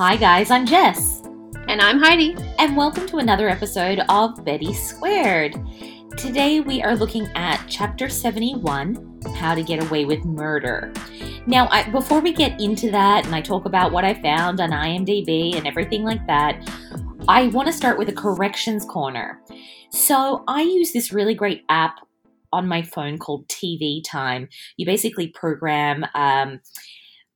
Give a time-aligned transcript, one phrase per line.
[0.00, 1.20] Hi, guys, I'm Jess,
[1.68, 2.34] And I'm Heidi.
[2.58, 5.54] and welcome to another episode of Betty Squared.
[6.16, 10.90] Today we are looking at Chapter 71 How to Get Away with Murder.
[11.46, 14.70] Now, I, before we get into that and I talk about what I found on
[14.70, 16.66] IMDb and everything like that,
[17.28, 19.42] I want to start with a corrections corner.
[19.90, 21.96] So, I use this really great app
[22.54, 24.48] on my phone called TV Time.
[24.78, 26.60] You basically program um,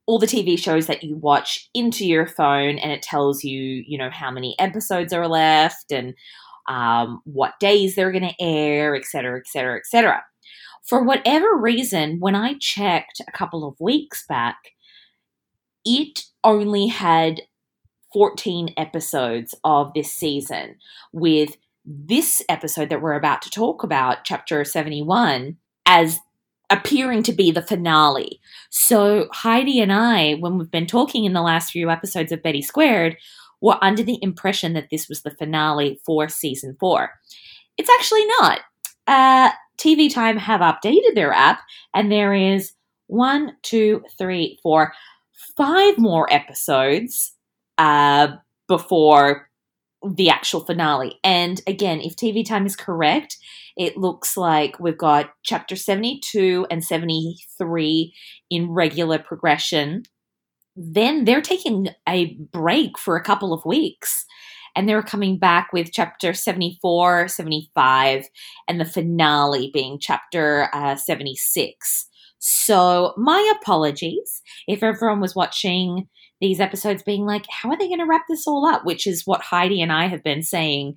[0.07, 3.97] all the TV shows that you watch into your phone, and it tells you, you
[3.97, 6.15] know, how many episodes are left and
[6.69, 10.23] um, what days they're going to air, et cetera, et cetera, et cetera.
[10.87, 14.57] For whatever reason, when I checked a couple of weeks back,
[15.85, 17.41] it only had
[18.12, 20.77] 14 episodes of this season,
[21.12, 25.56] with this episode that we're about to talk about, chapter 71,
[25.87, 26.19] as
[26.75, 28.41] appearing to be the finale.
[28.70, 32.62] So Heidi and I, when we've been talking in the last few episodes of Betty
[32.62, 33.16] Squared,
[33.61, 37.11] were under the impression that this was the finale for season four.
[37.78, 38.61] It's actually not.
[39.06, 41.61] Uh, TV Time have updated their app,
[41.94, 42.72] and there is
[43.06, 44.92] one, two, three, four,
[45.56, 47.33] five more episodes
[47.78, 48.28] uh,
[48.69, 49.48] before
[50.06, 51.19] the actual finale.
[51.24, 53.38] And again, if TV Time is correct,
[53.77, 58.14] it looks like we've got chapter 72 and 73
[58.50, 60.05] in regular progression.
[60.77, 64.27] Then they're taking a break for a couple of weeks
[64.77, 68.28] and they're coming back with chapter 74, 75,
[68.69, 72.08] and the finale being chapter uh, 76.
[72.38, 76.08] So, my apologies if everyone was watching
[76.45, 78.84] these episodes being like, how are they going to wrap this all up?
[78.84, 80.97] Which is what Heidi and I have been saying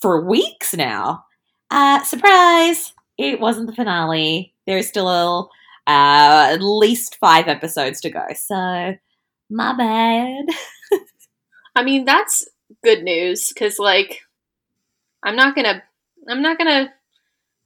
[0.00, 1.24] for weeks now.
[1.68, 2.94] Uh, surprise!
[3.18, 4.54] It wasn't the finale.
[4.66, 5.50] There's still
[5.88, 8.24] uh, at least five episodes to go.
[8.36, 8.94] So,
[9.50, 10.44] my bad.
[11.74, 12.48] I mean, that's
[12.84, 14.20] good news because, like,
[15.24, 15.82] I'm not gonna,
[16.28, 16.94] I'm not gonna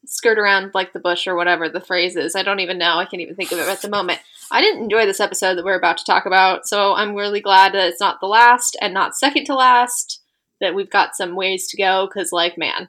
[0.04, 2.34] skirt around like the bush or whatever the phrase is.
[2.34, 2.96] I don't even know.
[2.96, 4.20] I can't even think of it at the moment.
[4.50, 7.72] I didn't enjoy this episode that we're about to talk about, so I'm really glad
[7.74, 10.20] that it's not the last and not second to last.
[10.60, 12.88] That we've got some ways to go because, like, man,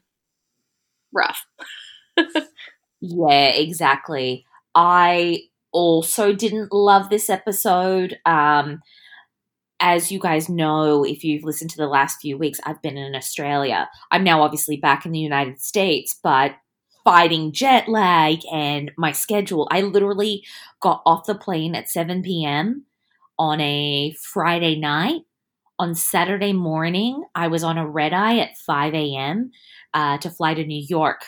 [1.11, 1.45] rough.
[3.05, 4.45] Yeah, exactly.
[4.75, 5.41] I
[5.73, 8.17] also didn't love this episode.
[8.25, 8.81] Um,
[9.79, 13.15] as you guys know, if you've listened to the last few weeks, I've been in
[13.15, 13.89] Australia.
[14.11, 16.51] I'm now obviously back in the United States, but
[17.03, 20.43] fighting jet lag and my schedule, I literally
[20.81, 22.85] got off the plane at 7 p.m.
[23.37, 25.21] on a Friday night.
[25.79, 29.51] On Saturday morning, I was on a red eye at 5 a.m.
[29.93, 31.25] Uh, to fly to New York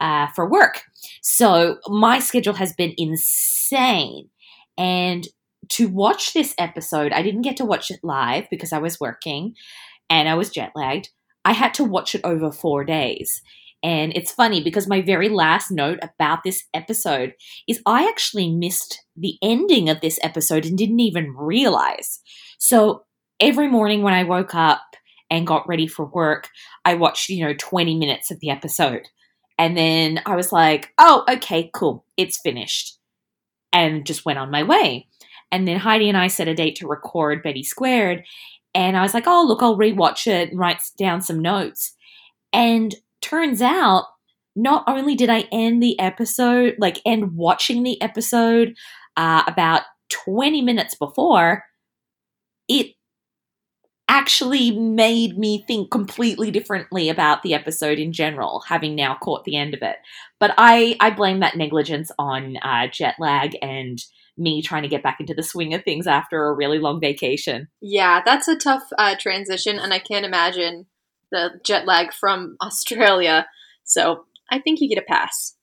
[0.00, 0.82] uh, for work.
[1.22, 4.30] So my schedule has been insane.
[4.78, 5.26] And
[5.70, 9.54] to watch this episode, I didn't get to watch it live because I was working
[10.08, 11.10] and I was jet lagged.
[11.44, 13.42] I had to watch it over four days.
[13.82, 17.32] And it's funny because my very last note about this episode
[17.66, 22.20] is I actually missed the ending of this episode and didn't even realize.
[22.58, 23.04] So
[23.40, 24.82] every morning when I woke up
[25.30, 26.48] and got ready for work,
[26.84, 29.02] I watched, you know, 20 minutes of the episode.
[29.58, 32.98] And then I was like, oh, okay, cool, it's finished.
[33.72, 35.08] And just went on my way.
[35.52, 38.24] And then Heidi and I set a date to record Betty Squared.
[38.74, 41.94] And I was like, oh, look, I'll rewatch it and write down some notes.
[42.52, 44.04] And turns out,
[44.56, 48.74] not only did I end the episode, like end watching the episode
[49.16, 51.64] uh, about 20 minutes before,
[52.68, 52.94] it
[54.08, 59.56] actually made me think completely differently about the episode in general, having now caught the
[59.56, 59.96] end of it.
[60.40, 64.00] But I, I blame that negligence on uh, jet lag and
[64.36, 67.68] me trying to get back into the swing of things after a really long vacation.
[67.80, 70.86] Yeah, that's a tough uh, transition, and I can't imagine
[71.30, 73.46] the jet lag from Australia.
[73.84, 75.54] So I think you get a pass.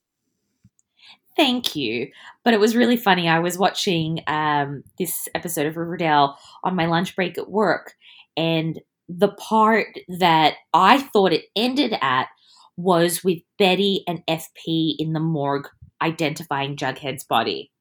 [1.35, 2.09] Thank you.
[2.43, 3.29] But it was really funny.
[3.29, 7.93] I was watching um, this episode of Riverdale on my lunch break at work,
[8.35, 12.27] and the part that I thought it ended at
[12.75, 15.67] was with Betty and FP in the morgue
[16.01, 17.71] identifying Jughead's body.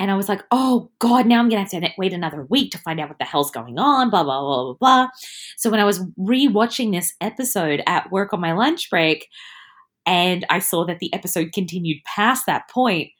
[0.00, 2.72] And I was like, oh God, now I'm going to have to wait another week
[2.72, 5.08] to find out what the hell's going on, blah, blah, blah, blah, blah.
[5.58, 9.28] So when I was rewatching this episode at work on my lunch break,
[10.06, 13.10] and I saw that the episode continued past that point,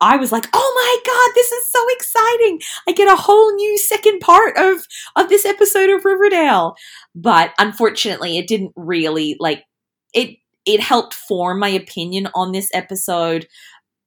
[0.00, 2.60] I was like, "Oh my god, this is so exciting!
[2.88, 4.86] I get a whole new second part of
[5.16, 6.76] of this episode of Riverdale."
[7.14, 9.64] But unfortunately, it didn't really like
[10.12, 10.36] it
[10.66, 13.46] it helped form my opinion on this episode,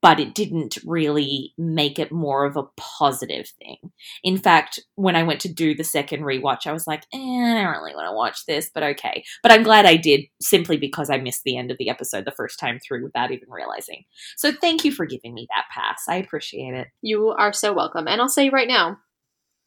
[0.02, 3.78] but it didn't really make it more of a positive thing.
[4.24, 7.64] In fact, when I went to do the second rewatch, I was like, eh, I
[7.64, 9.24] don't really want to watch this, but okay.
[9.44, 12.32] But I'm glad I did simply because I missed the end of the episode the
[12.32, 14.06] first time through without even realizing.
[14.38, 16.04] So thank you for giving me that pass.
[16.08, 16.88] I appreciate it.
[17.02, 18.08] You are so welcome.
[18.08, 19.00] And I'll say right now,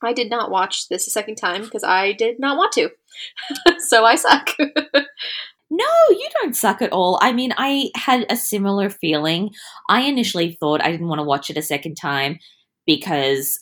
[0.03, 2.91] I did not watch this a second time because I did not want to.
[3.79, 4.51] so I suck.
[5.75, 7.19] No, you don't suck at all.
[7.23, 9.53] I mean, I had a similar feeling.
[9.89, 12.39] I initially thought I didn't want to watch it a second time
[12.87, 13.59] because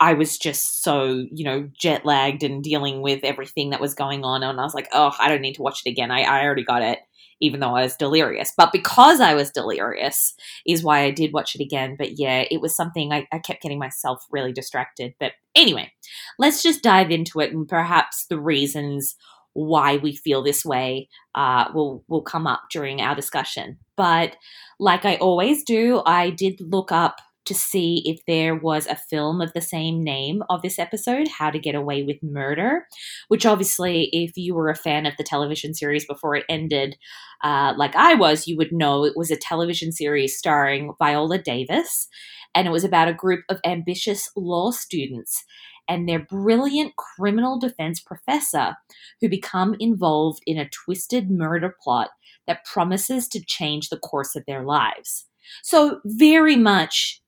[0.00, 4.24] I was just so, you know, jet lagged and dealing with everything that was going
[4.24, 4.42] on.
[4.42, 6.10] And I was like, oh, I don't need to watch it again.
[6.10, 7.00] I, I already got it,
[7.42, 8.54] even though I was delirious.
[8.56, 10.32] But because I was delirious
[10.66, 11.96] is why I did watch it again.
[11.98, 15.12] But yeah, it was something I, I kept getting myself really distracted.
[15.20, 15.92] But anyway,
[16.38, 19.14] let's just dive into it and perhaps the reasons
[19.54, 23.78] why we feel this way uh, will will come up during our discussion.
[23.96, 24.36] But
[24.78, 27.16] like I always do, I did look up
[27.46, 31.50] to see if there was a film of the same name of this episode, How
[31.50, 32.86] to Get Away with Murder,
[33.28, 36.96] which obviously, if you were a fan of the television series before it ended,
[37.42, 42.08] uh, like I was, you would know it was a television series starring Viola Davis,
[42.54, 45.44] and it was about a group of ambitious law students
[45.88, 48.74] and their brilliant criminal defense professor
[49.20, 52.10] who become involved in a twisted murder plot
[52.46, 55.26] that promises to change the course of their lives.
[55.62, 57.20] So, very much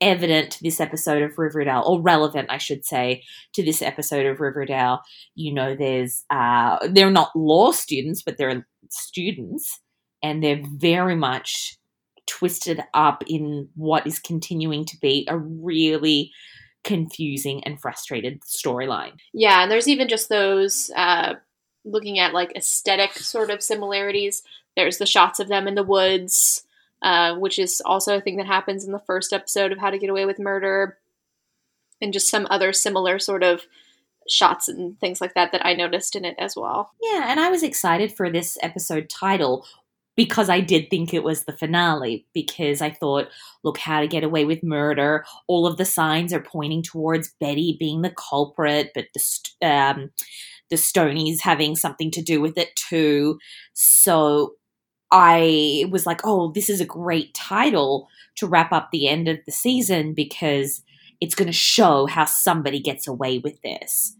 [0.00, 3.22] evident to this episode of Riverdale, or relevant, I should say,
[3.54, 5.00] to this episode of Riverdale.
[5.34, 9.80] You know, there's uh, they're not law students, but they're students,
[10.22, 11.78] and they're very much
[12.26, 16.32] twisted up in what is continuing to be a really
[16.86, 19.18] confusing and frustrated storyline.
[19.34, 21.34] Yeah, and there's even just those uh,
[21.84, 24.44] looking at like aesthetic sort of similarities.
[24.76, 26.62] There's the shots of them in the woods,
[27.02, 29.98] uh, which is also a thing that happens in the first episode of How to
[29.98, 30.96] Get Away with Murder,
[32.00, 33.62] and just some other similar sort of
[34.28, 36.92] shots and things like that that I noticed in it as well.
[37.02, 39.66] Yeah, and I was excited for this episode title
[40.16, 43.28] because I did think it was the finale, because I thought,
[43.62, 45.24] look, how to get away with murder.
[45.46, 50.10] All of the signs are pointing towards Betty being the culprit, but the, um,
[50.70, 53.38] the Stonies having something to do with it too.
[53.74, 54.54] So
[55.12, 59.38] I was like, oh, this is a great title to wrap up the end of
[59.46, 60.82] the season because
[61.20, 64.16] it's going to show how somebody gets away with this.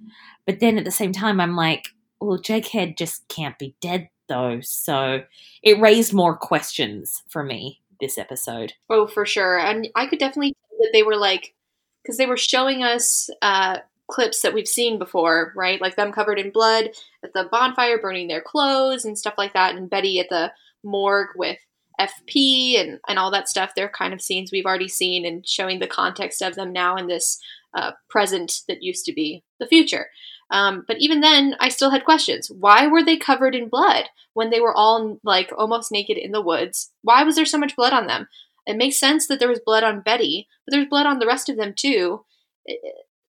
[0.46, 1.88] But then at the same time, I'm like,
[2.20, 4.60] well, Jughead just can't be dead though.
[4.60, 5.22] So
[5.62, 8.74] it raised more questions for me this episode.
[8.90, 9.58] Oh, for sure.
[9.58, 11.54] And I could definitely tell that they were like,
[12.02, 13.78] because they were showing us uh,
[14.08, 15.80] clips that we've seen before, right?
[15.80, 16.90] Like them covered in blood
[17.24, 20.52] at the bonfire, burning their clothes and stuff like that, and Betty at the
[20.84, 21.58] morgue with
[22.00, 23.72] FP and, and all that stuff.
[23.74, 27.08] They're kind of scenes we've already seen and showing the context of them now in
[27.08, 27.40] this
[27.74, 30.08] uh, present that used to be the future.
[30.50, 32.50] Um, but even then, I still had questions.
[32.50, 34.04] Why were they covered in blood
[34.34, 36.92] when they were all like almost naked in the woods?
[37.02, 38.28] Why was there so much blood on them?
[38.66, 41.48] It makes sense that there was blood on Betty, but there's blood on the rest
[41.48, 42.24] of them too.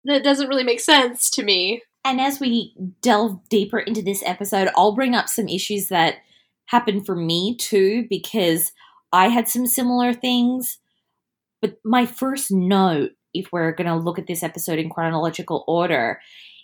[0.06, 1.81] that doesn't really make sense to me.
[2.06, 6.16] And as we delve deeper into this episode, I'll bring up some issues that
[6.68, 8.72] happened for me too, because
[9.12, 10.80] I had some similar things.
[11.62, 16.19] But my first note, if we're going to look at this episode in chronological order,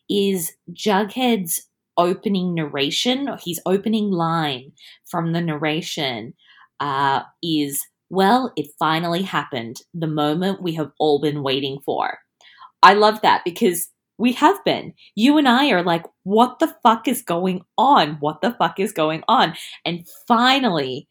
[0.09, 4.71] is Jughead's opening narration, his opening line
[5.05, 6.33] from the narration
[6.79, 12.19] uh, is, Well, it finally happened, the moment we have all been waiting for.
[12.83, 14.93] I love that because we have been.
[15.15, 18.17] You and I are like, what the fuck is going on?
[18.19, 19.55] What the fuck is going on?
[19.83, 21.07] And finally,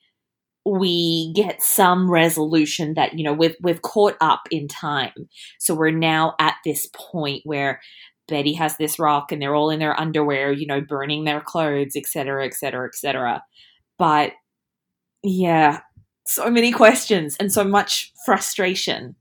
[0.64, 5.90] we get some resolution that you know we've we've caught up in time so we're
[5.90, 7.80] now at this point where
[8.28, 11.96] Betty has this rock and they're all in their underwear, you know, burning their clothes,
[11.96, 13.42] etc., etc., etc.
[13.98, 14.32] But
[15.22, 15.80] yeah,
[16.26, 19.16] so many questions and so much frustration.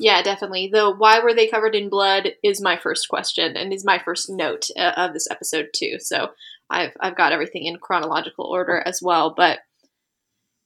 [0.00, 0.70] Yeah, definitely.
[0.72, 4.28] The why were they covered in blood is my first question and is my first
[4.28, 5.98] note uh, of this episode too.
[6.00, 6.28] So
[6.70, 9.60] I've I've got everything in chronological order as well, but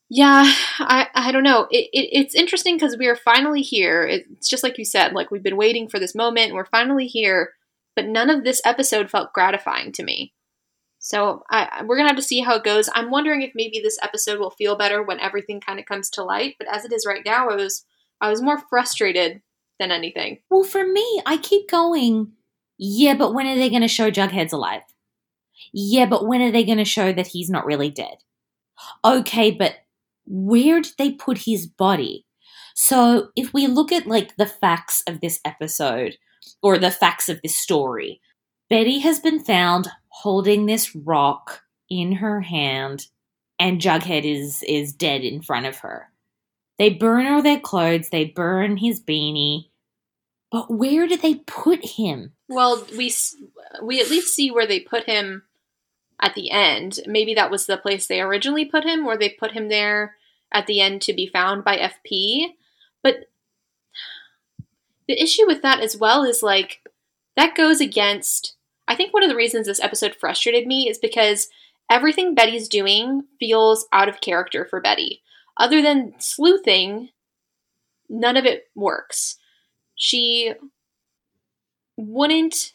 [0.09, 0.45] yeah,
[0.79, 1.67] I, I don't know.
[1.71, 4.05] It, it it's interesting because we are finally here.
[4.05, 7.07] It's just like you said, like we've been waiting for this moment and we're finally
[7.07, 7.55] here,
[7.97, 10.33] but none of this episode felt gratifying to me.
[10.99, 12.89] So I, we're gonna have to see how it goes.
[12.95, 16.25] I'm wondering if maybe this episode will feel better when everything kind of comes to
[16.25, 16.55] light.
[16.59, 17.85] But as it is right now, I was
[18.21, 19.43] I was more frustrated
[19.79, 20.39] than anything.
[20.51, 22.33] Well, for me, I keep going.
[22.79, 24.83] Yeah, but when are they to show Jughead's alive?
[25.73, 28.19] Yeah, but when are they to show that he's not really dead?
[29.05, 29.75] Okay, but
[30.27, 32.27] where did they put his body?
[32.75, 36.17] So if we look at like the facts of this episode
[36.63, 38.21] or the facts of this story,
[38.69, 43.07] Betty has been found holding this rock in her hand
[43.59, 46.11] and Jughead is is dead in front of her.
[46.79, 49.71] They burn all their clothes, they burn his beanie.
[50.53, 52.33] But where did they put him?
[52.49, 53.13] Well, we
[53.83, 55.43] we at least see where they put him
[56.21, 57.01] at the end.
[57.07, 60.17] Maybe that was the place they originally put him, or they put him there
[60.53, 62.55] at the end to be found by FP.
[63.03, 63.29] But
[65.09, 66.81] the issue with that as well is like
[67.37, 68.57] that goes against.
[68.89, 71.49] I think one of the reasons this episode frustrated me is because
[71.91, 75.23] everything Betty's doing feels out of character for Betty.
[75.57, 77.11] Other than sleuthing,
[78.09, 79.37] none of it works.
[79.95, 80.53] She
[81.97, 82.75] wouldn't.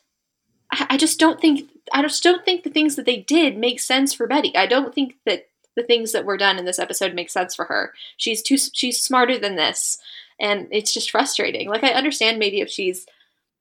[0.71, 1.69] I just don't think.
[1.93, 4.55] I just don't think the things that they did make sense for Betty.
[4.55, 7.65] I don't think that the things that were done in this episode make sense for
[7.65, 7.93] her.
[8.17, 8.57] She's too.
[8.57, 9.97] She's smarter than this,
[10.39, 11.69] and it's just frustrating.
[11.69, 13.05] Like I understand maybe if she's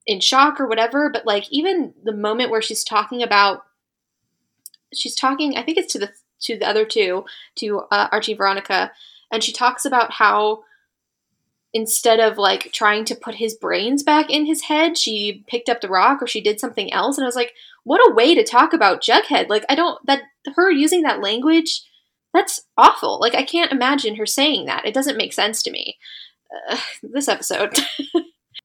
[0.06, 3.64] in shock or whatever, but like even the moment where she's talking about
[4.94, 5.56] she's talking.
[5.56, 7.25] I think it's to the to the other two,
[7.56, 8.92] to uh, Archie Veronica,
[9.30, 10.64] and she talks about how
[11.72, 15.80] instead of like trying to put his brains back in his head, she picked up
[15.80, 17.16] the rock or she did something else.
[17.16, 17.52] And I was like,
[17.84, 19.48] what a way to talk about Jughead.
[19.48, 20.22] Like, I don't, that,
[20.56, 21.82] her using that language,
[22.34, 23.18] that's awful.
[23.20, 24.84] Like, I can't imagine her saying that.
[24.84, 25.96] It doesn't make sense to me.
[26.68, 27.78] Uh, this episode.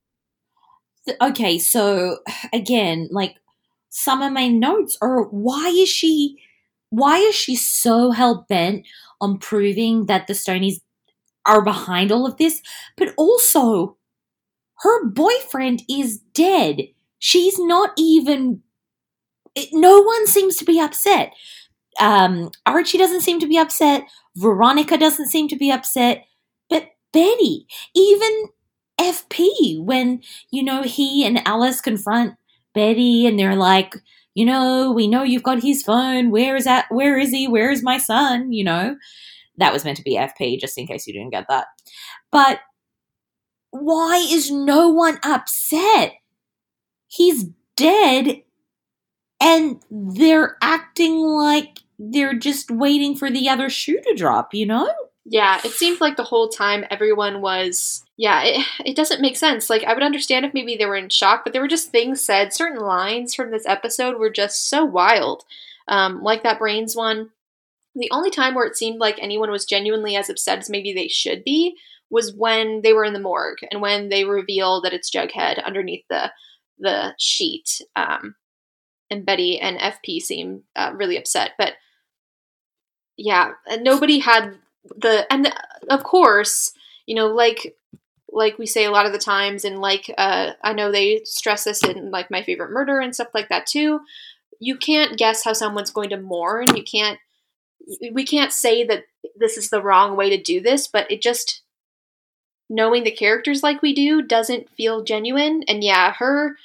[1.21, 2.19] okay, so
[2.51, 3.37] again, like,
[3.89, 6.37] some of my notes are why is she
[6.89, 8.85] why is she so hell bent
[9.21, 10.81] on proving that the Stonies
[11.45, 12.61] are behind all of this?
[12.97, 13.97] But also,
[14.79, 16.81] her boyfriend is dead.
[17.19, 18.61] She's not even.
[19.71, 21.33] no one seems to be upset.
[21.99, 24.03] Um, Archie doesn't seem to be upset.
[24.37, 26.25] Veronica doesn't seem to be upset.
[26.69, 28.49] But Betty, even
[28.99, 30.21] FP, when,
[30.51, 32.35] you know, he and Alice confront
[32.73, 33.95] Betty and they're like,
[34.35, 36.31] you know, we know you've got his phone.
[36.31, 36.87] Where is that?
[36.89, 37.47] Where is he?
[37.47, 38.51] Where is my son?
[38.51, 38.97] You know,
[39.57, 41.67] that was meant to be FP, just in case you didn't get that.
[42.31, 42.59] But
[43.71, 46.13] why is no one upset?
[47.07, 47.45] He's
[47.75, 48.41] dead,
[49.39, 54.91] and they're acting like they're just waiting for the other shoe to drop, you know?
[55.25, 58.03] Yeah, it seemed like the whole time everyone was.
[58.17, 59.69] Yeah, it, it doesn't make sense.
[59.69, 62.21] Like, I would understand if maybe they were in shock, but there were just things
[62.21, 62.53] said.
[62.53, 65.43] Certain lines from this episode were just so wild.
[65.87, 67.31] Um, like that Brains one.
[67.95, 71.07] The only time where it seemed like anyone was genuinely as upset as maybe they
[71.07, 71.77] should be
[72.09, 76.03] was when they were in the morgue and when they reveal that it's Jughead underneath
[76.09, 76.31] the
[76.77, 77.81] the sheet.
[77.95, 78.35] Um,
[79.09, 81.73] and Betty and FP seem uh, really upset, but
[83.17, 84.55] yeah, nobody had
[84.97, 85.51] the and
[85.89, 86.71] of course
[87.05, 87.75] you know like
[88.31, 91.63] like we say a lot of the times and like uh, i know they stress
[91.63, 94.01] this in like my favorite murder and stuff like that too
[94.59, 97.19] you can't guess how someone's going to mourn you can't
[98.11, 99.03] we can't say that
[99.35, 101.63] this is the wrong way to do this but it just
[102.69, 105.63] knowing the characters like we do doesn't feel genuine.
[105.67, 106.57] And yeah her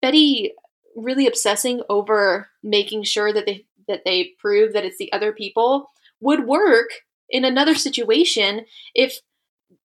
[0.00, 0.52] betty
[0.94, 5.90] really obsessing over making sure that they that they prove that it's the other people
[6.20, 6.90] would work
[7.30, 8.64] in another situation
[8.94, 9.20] if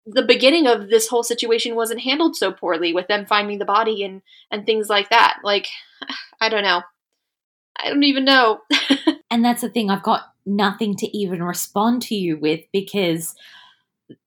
[0.04, 4.04] the beginning of this whole situation wasn't handled so poorly with them finding the body
[4.04, 5.38] and and things like that.
[5.42, 5.68] Like
[6.40, 6.82] i don't know.
[7.78, 8.60] I don't even know.
[9.28, 13.34] And that's the thing i've got nothing to even respond to you with because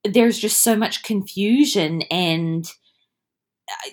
[0.03, 2.71] there's just so much confusion and
[3.71, 3.89] uh,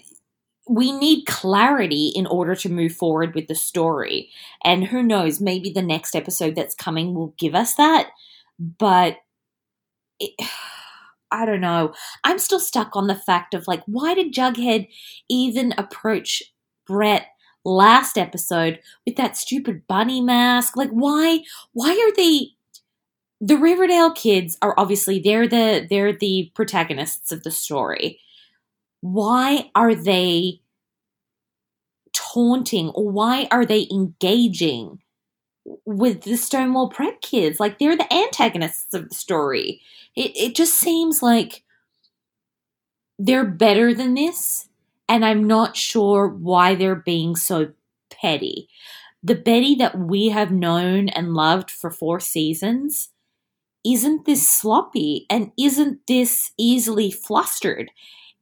[0.69, 4.29] we need clarity in order to move forward with the story
[4.65, 8.11] and who knows maybe the next episode that's coming will give us that
[8.59, 9.19] but
[10.19, 10.33] it,
[11.33, 11.93] I don't know.
[12.23, 14.89] I'm still stuck on the fact of like, why did Jughead
[15.29, 16.41] even approach
[16.87, 17.27] Brett
[17.67, 20.77] last episode with that stupid bunny mask?
[20.77, 21.41] Like, why?
[21.73, 22.51] Why are they?
[23.41, 28.19] The Riverdale kids are obviously they're the they're the protagonists of the story.
[29.03, 30.61] Why are they
[32.13, 35.01] taunting or why are they engaging
[35.85, 37.61] with the Stonewall Prep kids.
[37.61, 39.81] Like they're the antagonists of the story.
[40.15, 41.63] It it just seems like
[43.19, 44.69] they're better than this,
[45.09, 47.73] and I'm not sure why they're being so
[48.11, 48.69] petty.
[49.23, 53.11] The Betty that we have known and loved for four seasons
[53.85, 57.91] isn't this sloppy and isn't this easily flustered.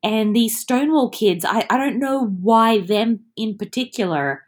[0.03, 4.43] And these Stonewall kids, I, I don't know why them in particular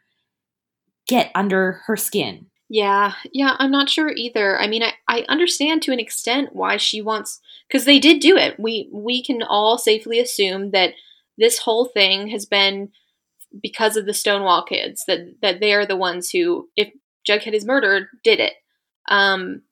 [1.06, 2.46] get under her skin.
[2.68, 4.58] Yeah, yeah, I'm not sure either.
[4.61, 8.37] I mean, I, I understand to an extent why she wants because they did do
[8.37, 8.58] it.
[8.58, 10.94] We we can all safely assume that
[11.38, 12.90] this whole thing has been
[13.62, 16.90] because of the Stonewall kids that that they are the ones who, if
[17.28, 18.54] Jughead is murdered, did it.
[19.08, 19.62] Um,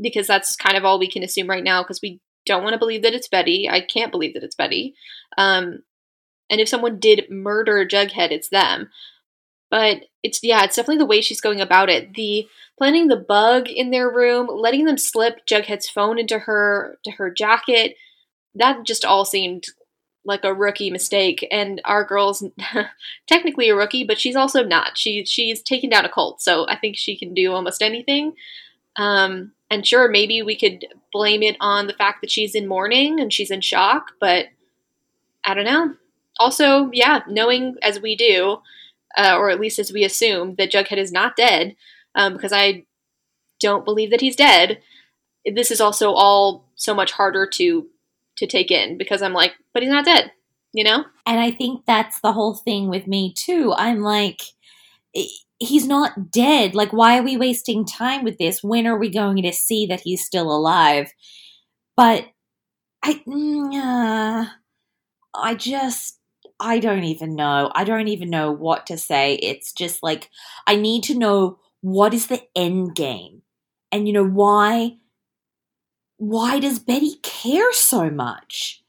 [0.00, 2.78] because that's kind of all we can assume right now because we don't want to
[2.78, 3.68] believe that it's Betty.
[3.70, 4.94] I can't believe that it's Betty.
[5.38, 5.82] Um,
[6.50, 8.90] and if someone did murder Jughead, it's them.
[9.70, 12.14] But it's yeah, it's definitely the way she's going about it.
[12.14, 12.46] The
[12.78, 17.30] planting the bug in their room, letting them slip Jughead's phone into her to her
[17.30, 17.96] jacket.
[18.54, 19.64] That just all seemed
[20.24, 22.44] like a rookie mistake and our girl's
[23.26, 24.96] technically a rookie but she's also not.
[24.96, 28.34] She she's taken down a cult so i think she can do almost anything.
[28.96, 33.18] Um, and sure maybe we could blame it on the fact that she's in mourning
[33.20, 34.46] and she's in shock but
[35.44, 35.94] i don't know.
[36.38, 38.58] Also yeah knowing as we do
[39.16, 41.76] uh, or at least as we assume that jughead is not dead
[42.14, 42.84] um, because i
[43.60, 44.80] don't believe that he's dead
[45.52, 47.86] this is also all so much harder to
[48.38, 50.32] to take in because I'm like, but he's not dead,
[50.72, 51.04] you know?
[51.26, 53.72] And I think that's the whole thing with me too.
[53.76, 54.42] I'm like,
[55.58, 56.74] he's not dead.
[56.74, 58.62] Like, why are we wasting time with this?
[58.62, 61.12] When are we going to see that he's still alive?
[61.96, 62.26] But
[63.04, 64.46] I, uh,
[65.34, 66.18] I just,
[66.58, 67.70] I don't even know.
[67.74, 69.34] I don't even know what to say.
[69.34, 70.30] It's just like,
[70.66, 73.42] I need to know what is the end game?
[73.92, 74.96] And, you know, why
[76.18, 78.82] why does Betty care so much?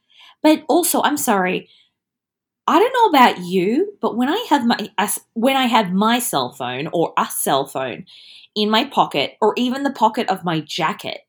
[0.44, 1.70] But also, I'm sorry,
[2.67, 4.89] I don't know about you, but when I have my
[5.34, 8.05] when I have my cell phone or a cell phone
[8.55, 11.22] in my pocket or even the pocket of my jacket,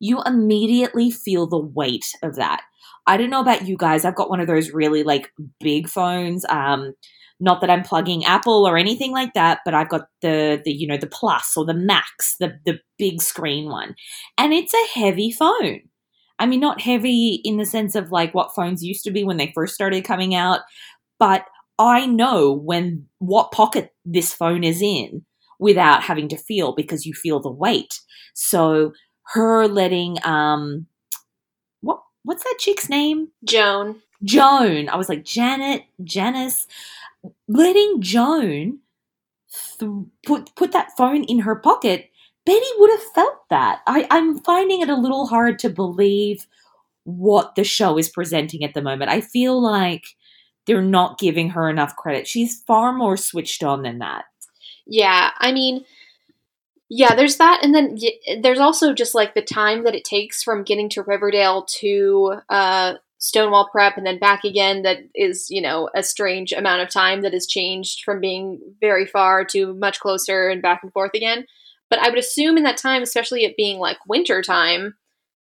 [0.00, 2.62] you immediately feel the weight of that.
[3.06, 4.04] I don't know about you guys.
[4.04, 6.44] I've got one of those really like big phones.
[6.48, 6.94] Um,
[7.38, 10.86] not that I'm plugging Apple or anything like that, but I've got the the you
[10.86, 13.94] know the Plus or the Max, the the big screen one,
[14.38, 15.80] and it's a heavy phone.
[16.38, 19.38] I mean, not heavy in the sense of like what phones used to be when
[19.38, 20.60] they first started coming out,
[21.18, 21.44] but
[21.78, 25.24] I know when what pocket this phone is in
[25.58, 28.00] without having to feel because you feel the weight.
[28.34, 28.92] So
[29.34, 30.86] her letting um
[31.80, 33.28] what what's that chick's name?
[33.44, 34.00] Joan.
[34.24, 34.88] Joan.
[34.88, 36.66] I was like Janet, Janice
[37.48, 38.80] letting Joan
[39.78, 39.90] th-
[40.24, 42.10] put put that phone in her pocket,
[42.44, 43.80] Betty would have felt that.
[43.86, 46.46] I, I'm finding it a little hard to believe
[47.04, 49.10] what the show is presenting at the moment.
[49.10, 50.04] I feel like
[50.66, 52.26] they're not giving her enough credit.
[52.26, 54.24] She's far more switched on than that.
[54.86, 55.84] Yeah, I mean,
[56.88, 57.98] yeah, there's that, and then
[58.42, 62.94] there's also just like the time that it takes from getting to Riverdale to uh,
[63.18, 67.22] Stonewall Prep and then back again, that is, you know, a strange amount of time
[67.22, 71.46] that has changed from being very far to much closer and back and forth again.
[71.88, 74.94] But I would assume in that time, especially it being like winter time,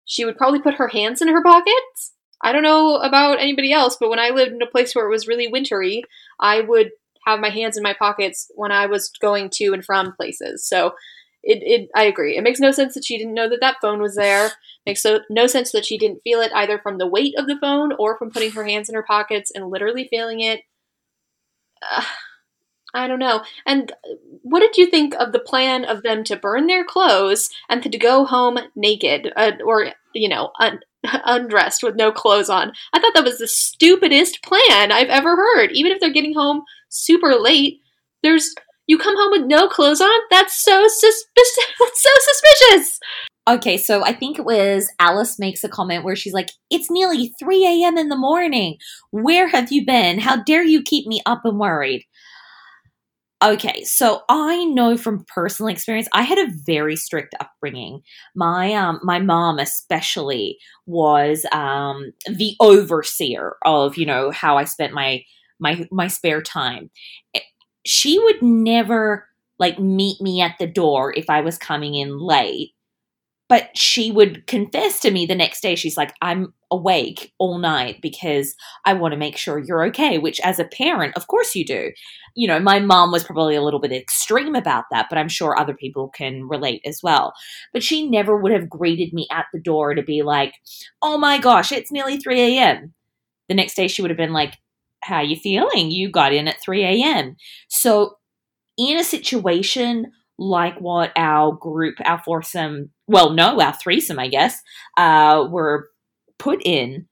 [0.05, 2.13] she would probably put her hands in her pockets.
[2.43, 5.12] I don't know about anybody else, but when I lived in a place where it
[5.12, 6.03] was really wintry,
[6.39, 6.91] I would
[7.25, 10.67] have my hands in my pockets when I was going to and from places.
[10.67, 10.93] So
[11.43, 12.38] it, it I agree.
[12.38, 14.51] It makes no sense that she didn't know that that phone was there.
[14.86, 17.58] Makes so, no sense that she didn't feel it either from the weight of the
[17.62, 20.62] phone or from putting her hands in her pockets and literally feeling it.
[21.82, 22.03] Uh,
[22.95, 23.43] I don't know.
[23.65, 23.91] And
[24.43, 27.97] what did you think of the plan of them to burn their clothes and to
[27.97, 32.71] go home naked uh, or, you know, un- undressed with no clothes on?
[32.93, 35.71] I thought that was the stupidest plan I've ever heard.
[35.71, 37.79] Even if they're getting home super late,
[38.21, 38.53] there's
[38.88, 40.19] you come home with no clothes on?
[40.30, 41.65] That's so suspicious.
[41.93, 43.00] so suspicious.
[43.48, 47.34] Okay, so I think it was Alice makes a comment where she's like, It's nearly
[47.39, 47.98] 3 a.m.
[47.98, 48.78] in the morning.
[49.12, 50.19] Where have you been?
[50.19, 52.06] How dare you keep me up and worried?
[53.43, 58.02] Okay, so I know from personal experience, I had a very strict upbringing.
[58.36, 64.93] My um, my mom especially was um, the overseer of you know how I spent
[64.93, 65.24] my
[65.60, 66.89] my my spare time
[67.86, 69.28] she would never
[69.60, 72.72] like meet me at the door if I was coming in late.
[73.50, 75.76] But she would confess to me the next day.
[75.76, 80.39] She's like, I'm awake all night because I want to make sure you're okay, which
[80.41, 81.91] as a parent, of course you do.
[82.36, 85.60] You know, my mom was probably a little bit extreme about that, but I'm sure
[85.60, 87.34] other people can relate as well.
[87.74, 90.56] But she never would have greeted me at the door to be like,
[91.04, 92.93] oh my gosh, it's nearly 3 a.m.
[93.50, 94.58] The next day she would have been like,
[95.04, 95.92] how you feeling?
[95.92, 97.36] You got in at 3 a.m.
[97.70, 98.16] So
[98.78, 104.62] in a situation like what our group, our foursome, well, no, our threesome, I guess,
[104.98, 105.89] uh, were
[106.39, 107.08] put in,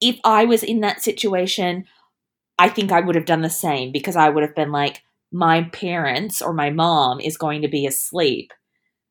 [0.00, 1.84] if I was in that situation,
[2.58, 5.62] I think I would have done the same because I would have been like, my
[5.72, 8.52] parents or my mom is going to be asleep.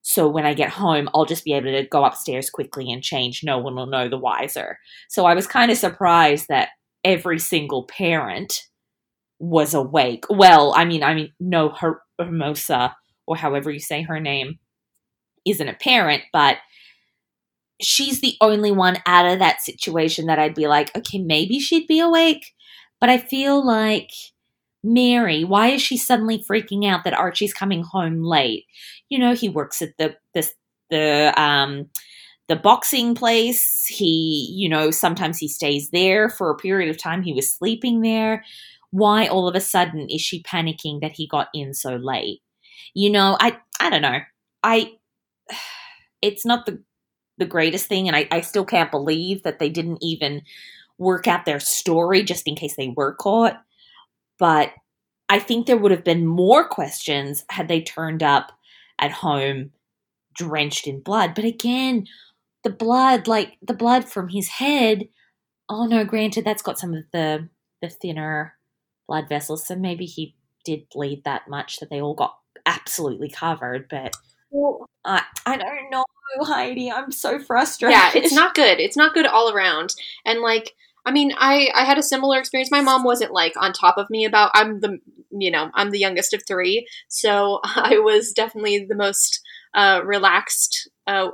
[0.03, 3.41] So when I get home, I'll just be able to go upstairs quickly and change.
[3.43, 4.77] No one will know the wiser.
[5.09, 6.69] So I was kind of surprised that
[7.03, 8.61] every single parent
[9.39, 10.25] was awake.
[10.29, 14.59] Well, I mean, I mean, no, Her- Hermosa or however you say her name
[15.45, 16.57] isn't a parent, but
[17.81, 21.87] she's the only one out of that situation that I'd be like, okay, maybe she'd
[21.87, 22.53] be awake.
[22.99, 24.11] But I feel like
[24.83, 28.65] Mary, why is she suddenly freaking out that Archie's coming home late?
[29.09, 30.49] You know, he works at the the
[30.89, 31.89] the um
[32.51, 33.85] the boxing place.
[33.87, 37.23] He, you know, sometimes he stays there for a period of time.
[37.23, 38.43] He was sleeping there.
[38.89, 42.41] Why all of a sudden is she panicking that he got in so late?
[42.93, 44.19] You know, I I don't know.
[44.63, 44.91] I
[46.21, 46.83] it's not the
[47.37, 50.41] the greatest thing and I, I still can't believe that they didn't even
[50.97, 53.59] work out their story just in case they were caught.
[54.39, 54.73] But
[55.29, 58.51] I think there would have been more questions had they turned up
[58.99, 59.71] at home
[60.33, 61.33] drenched in blood.
[61.33, 62.07] But again,
[62.63, 65.07] the blood, like the blood from his head,
[65.69, 67.49] oh no, granted that's got some of the
[67.81, 68.55] the thinner
[69.07, 73.87] blood vessels, so maybe he did bleed that much that they all got absolutely covered,
[73.89, 74.15] but
[74.51, 76.03] well, I I don't know,
[76.41, 76.91] Heidi.
[76.91, 77.97] I'm so frustrated.
[77.97, 78.79] Yeah, it's not good.
[78.79, 79.95] It's not good all around.
[80.25, 80.73] And like
[81.05, 82.69] I mean, I I had a similar experience.
[82.71, 84.99] My mom wasn't like on top of me about I'm the
[85.31, 89.41] you know, I'm the youngest of 3, so I was definitely the most
[89.73, 91.29] uh relaxed uh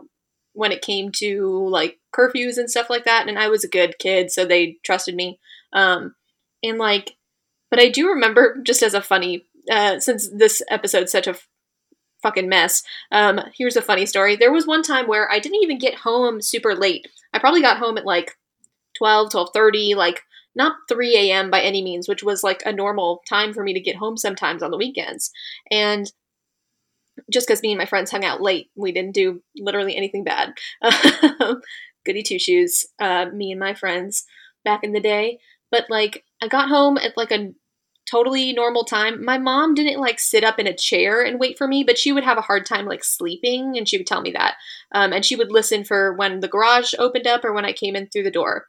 [0.58, 4.00] when it came to like curfews and stuff like that and I was a good
[4.00, 5.40] kid, so they trusted me.
[5.74, 6.16] Um
[6.64, 7.16] and like
[7.70, 11.36] but I do remember just as a funny uh since this episode's such a
[12.22, 12.84] fucking mess.
[13.12, 14.36] Um, here's a funny story.
[14.36, 17.08] There was one time where I didn't even get home super late.
[17.34, 18.36] I probably got home at like
[18.98, 20.24] 12, 12.30, like
[20.56, 21.52] not 3 a.m.
[21.52, 24.64] by any means, which was like a normal time for me to get home sometimes
[24.64, 25.32] on the weekends.
[25.72, 26.12] And
[27.32, 30.54] just because me and my friends hung out late, we didn't do literally anything bad.
[32.06, 34.26] Goody two shoes, uh, me and my friends
[34.64, 35.40] back in the day.
[35.72, 37.52] But like, I got home at like a
[38.10, 39.24] totally normal time.
[39.24, 42.12] My mom didn't like sit up in a chair and wait for me, but she
[42.12, 44.56] would have a hard time like sleeping, and she would tell me that.
[44.94, 47.96] Um, and she would listen for when the garage opened up or when I came
[47.96, 48.66] in through the door.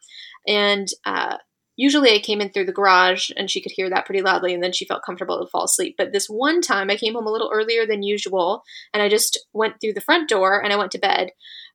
[0.46, 1.36] And uh,
[1.78, 4.62] usually I came in through the garage and she could hear that pretty loudly, and
[4.62, 5.94] then she felt comfortable to fall asleep.
[5.96, 8.62] But this one time I came home a little earlier than usual,
[8.92, 11.30] and I just went through the front door and I went to bed.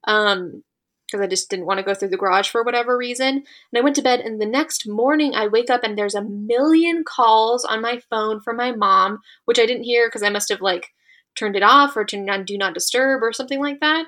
[0.06, 0.64] Um,
[1.06, 3.28] because I just didn't want to go through the garage for whatever reason.
[3.28, 3.46] And
[3.78, 7.04] I went to bed, and the next morning I wake up and there's a million
[7.04, 10.62] calls on my phone from my mom, which I didn't hear because I must have
[10.62, 10.90] like
[11.36, 14.06] turned it off or turned on Do Not Disturb or something like that.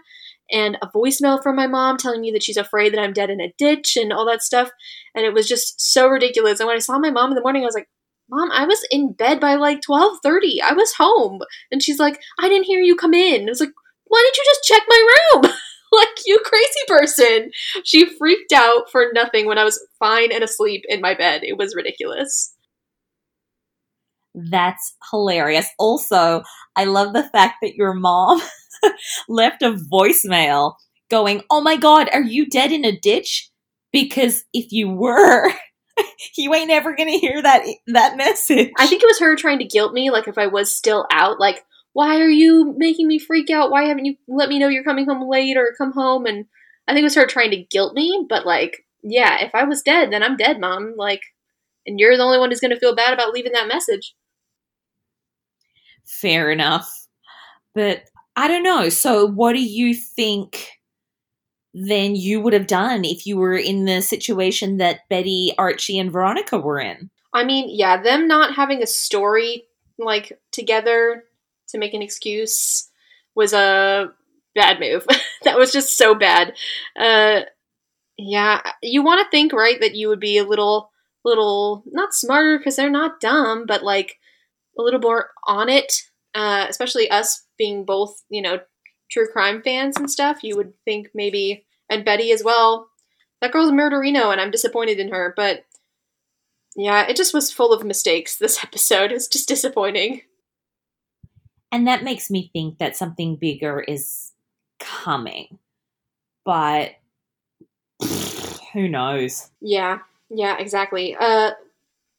[0.51, 3.41] And a voicemail from my mom telling me that she's afraid that I'm dead in
[3.41, 4.69] a ditch and all that stuff.
[5.15, 6.59] And it was just so ridiculous.
[6.59, 7.89] And when I saw my mom in the morning, I was like,
[8.29, 10.61] Mom, I was in bed by like 12:30.
[10.63, 11.41] I was home.
[11.71, 13.47] And she's like, I didn't hear you come in.
[13.47, 13.73] I was like,
[14.05, 15.41] why didn't you just check my room?
[15.91, 17.51] like, you crazy person.
[17.83, 21.43] She freaked out for nothing when I was fine and asleep in my bed.
[21.43, 22.54] It was ridiculous.
[24.35, 25.67] That's hilarious.
[25.79, 26.43] Also,
[26.75, 28.41] I love the fact that your mom
[29.29, 30.73] left a voicemail
[31.09, 33.49] going, Oh my God, are you dead in a ditch?
[33.93, 35.51] Because if you were,
[36.37, 38.71] you ain't ever gonna hear that that message.
[38.77, 41.39] I think it was her trying to guilt me, like if I was still out,
[41.39, 41.63] like
[41.95, 43.71] why are you making me freak out?
[43.71, 46.25] Why haven't you let me know you're coming home late or come home?
[46.25, 46.43] And
[46.89, 49.81] I think it was her trying to guilt me, but like, yeah, if I was
[49.81, 50.95] dead, then I'm dead, mom.
[50.97, 51.21] Like,
[51.85, 54.13] and you're the only one who's to feel bad about leaving that message.
[56.05, 57.07] Fair enough.
[57.73, 58.03] But
[58.35, 58.89] I don't know.
[58.89, 60.69] So, what do you think
[61.73, 66.11] then you would have done if you were in the situation that Betty, Archie, and
[66.11, 67.09] Veronica were in?
[67.33, 69.65] I mean, yeah, them not having a story
[69.97, 71.25] like together
[71.69, 72.89] to make an excuse
[73.35, 74.11] was a
[74.55, 75.05] bad move.
[75.43, 76.53] that was just so bad.
[76.97, 77.41] Uh,
[78.17, 80.91] yeah, you want to think right that you would be a little,
[81.25, 84.17] little not smarter because they're not dumb, but like
[84.77, 86.01] a little more on it.
[86.33, 88.59] Uh, especially us being both, you know,
[89.09, 90.43] true crime fans and stuff.
[90.43, 92.89] You would think maybe, and Betty as well.
[93.41, 95.33] That girl's a murderino, and I'm disappointed in her.
[95.35, 95.65] But
[96.75, 98.37] yeah, it just was full of mistakes.
[98.37, 100.21] This episode is just disappointing.
[101.71, 104.31] And that makes me think that something bigger is
[104.79, 105.59] coming.
[106.43, 106.91] But
[108.73, 109.49] who knows?
[109.61, 111.15] Yeah, yeah, exactly.
[111.19, 111.51] Uh,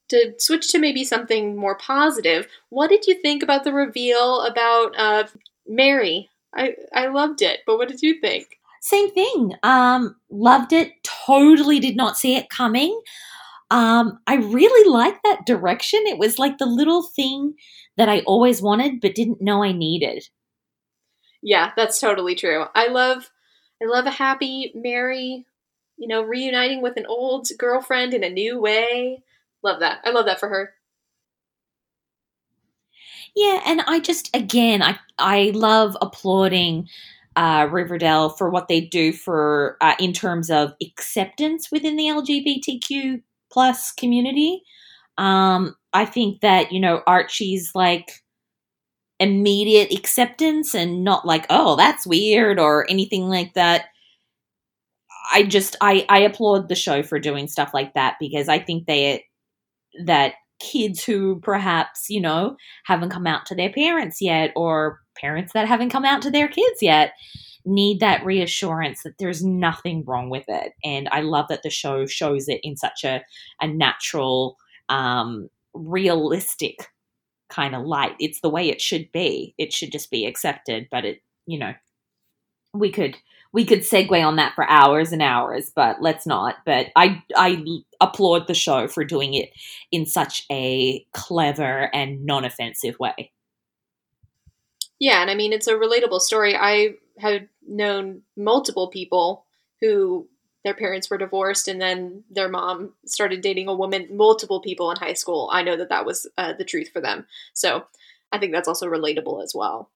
[0.09, 4.99] to switch to maybe something more positive, what did you think about the reveal about
[4.99, 5.25] uh,
[5.67, 6.29] Mary?
[6.55, 8.59] I I loved it, but what did you think?
[8.81, 9.53] Same thing.
[9.63, 10.93] Um, loved it.
[11.03, 13.01] Totally did not see it coming.
[13.71, 16.01] Um, I really like that direction.
[16.07, 17.55] It was like the little thing
[17.97, 20.29] that I always wanted but didn't know I needed.
[21.43, 22.67] Yeah, that's totally true.
[22.75, 23.31] I love
[23.83, 25.45] I love a happy, Mary,
[25.99, 29.23] you know, reuniting with an old girlfriend in a new way.
[29.67, 29.99] Love that.
[30.05, 30.75] I love that for her.
[33.35, 36.89] Yeah, and I just again, I I love applauding
[37.35, 43.23] uh, Riverdale for what they do for uh, in terms of acceptance within the LGBTQ
[43.51, 44.63] plus community.
[45.19, 48.23] Um, I think that you know Archie's like
[49.19, 53.87] immediate acceptance and not like oh that's weird or anything like that.
[55.33, 58.87] I just I I applaud the show for doing stuff like that because I think
[58.87, 59.25] they
[60.05, 65.53] that kids who perhaps, you know, haven't come out to their parents yet or parents
[65.53, 67.13] that haven't come out to their kids yet
[67.65, 70.73] need that reassurance that there's nothing wrong with it.
[70.85, 73.23] And I love that the show shows it in such a,
[73.61, 74.57] a natural,
[74.89, 76.77] um, realistic
[77.51, 78.15] kind of light.
[78.19, 79.55] It's the way it should be.
[79.59, 81.75] It should just be accepted, but it, you know,
[82.73, 83.17] we could
[83.57, 86.57] we could segue on that for hours and hours, but let's not.
[86.67, 87.65] But I I
[88.03, 89.49] applaud the show for doing it
[89.91, 93.33] in such a clever and non-offensive way.
[94.99, 96.55] Yeah, and I mean it's a relatable story.
[96.55, 99.47] I have known multiple people
[99.81, 100.29] who
[100.63, 104.97] their parents were divorced and then their mom started dating a woman multiple people in
[104.97, 107.85] high school i know that that was uh, the truth for them so
[108.33, 109.91] i think that's also relatable as well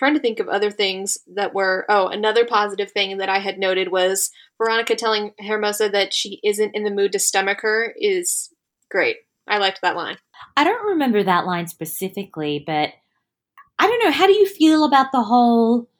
[0.00, 3.58] trying to think of other things that were oh another positive thing that i had
[3.58, 8.48] noted was veronica telling hermosa that she isn't in the mood to stomach her is
[8.90, 9.18] great.
[9.46, 10.16] I liked that line.
[10.56, 12.94] I don't remember that line specifically but
[13.78, 14.10] i don't know.
[14.10, 15.90] How do you feel about the whole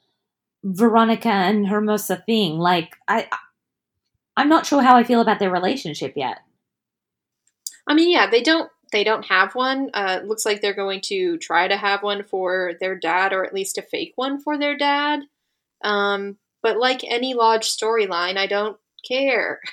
[0.63, 2.57] veronica and hermosa thing?
[2.57, 3.27] Like i
[4.35, 6.39] i'm not sure how i feel about their relationship yet.
[7.87, 9.89] I mean yeah they don't they don't have one.
[9.93, 13.53] Uh, looks like they're going to try to have one for their dad, or at
[13.53, 15.21] least a fake one for their dad.
[15.83, 18.77] Um, but like any Lodge storyline, I don't
[19.07, 19.59] care.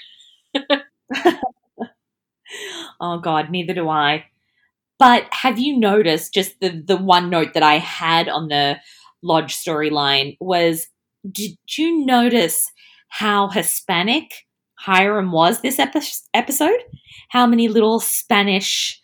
[3.00, 4.26] oh God, neither do I.
[4.98, 8.78] But have you noticed just the the one note that I had on the
[9.22, 10.88] Lodge storyline was
[11.30, 12.70] did you notice
[13.08, 16.00] how Hispanic Hiram was this epi-
[16.34, 16.78] episode?
[17.30, 19.00] How many little Spanish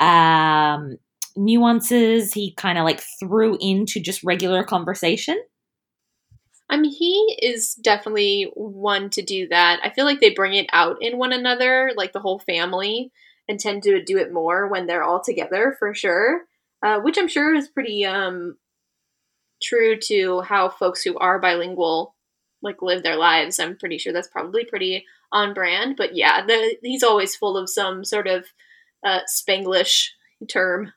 [0.00, 0.96] um,
[1.36, 5.40] nuances he kind of like threw into just regular conversation?
[6.68, 9.80] I mean, he is definitely one to do that.
[9.84, 13.12] I feel like they bring it out in one another, like the whole family,
[13.48, 16.42] and tend to do it more when they're all together for sure.
[16.82, 18.56] Uh, which I'm sure is pretty um,
[19.62, 22.14] true to how folks who are bilingual
[22.62, 23.58] like live their lives.
[23.58, 25.96] I'm pretty sure that's probably pretty on brand.
[25.96, 28.46] But yeah, the, he's always full of some sort of
[29.04, 30.08] uh, Spanglish
[30.48, 30.92] term.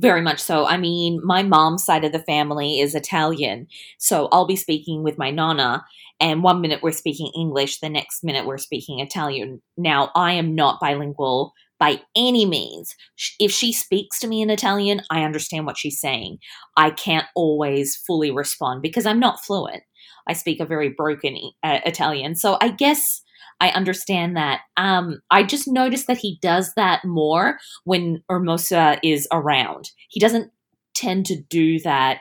[0.00, 0.66] Very much so.
[0.66, 3.66] I mean, my mom's side of the family is Italian.
[3.98, 5.84] So I'll be speaking with my nonna,
[6.20, 9.62] and one minute we're speaking English, the next minute we're speaking Italian.
[9.78, 12.94] Now, I am not bilingual by any means.
[13.38, 16.38] If she speaks to me in Italian, I understand what she's saying.
[16.76, 19.82] I can't always fully respond because I'm not fluent.
[20.28, 22.34] I speak a very broken uh, Italian.
[22.34, 23.22] So I guess
[23.60, 24.62] I understand that.
[24.76, 29.90] Um, I just noticed that he does that more when Hermosa is around.
[30.08, 30.50] He doesn't
[30.94, 32.20] tend to do that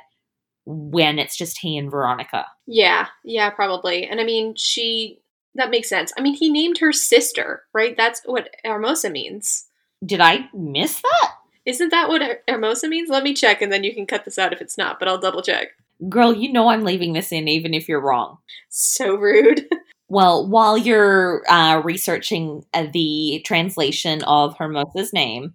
[0.66, 2.46] when it's just he and Veronica.
[2.68, 4.06] Yeah, yeah, probably.
[4.06, 5.22] And I mean, she
[5.56, 6.14] that makes sense.
[6.18, 7.98] I mean, he named her sister, right?
[7.98, 9.66] That's what Hermosa means.
[10.06, 11.32] Did I miss that?
[11.66, 13.10] Isn't that what Hermosa means?
[13.10, 15.20] Let me check and then you can cut this out if it's not, but I'll
[15.20, 15.70] double check.
[16.08, 18.38] Girl, you know I'm leaving this in even if you're wrong.
[18.70, 19.66] So rude.
[20.10, 25.54] Well, while you're uh, researching uh, the translation of Hermosa's name,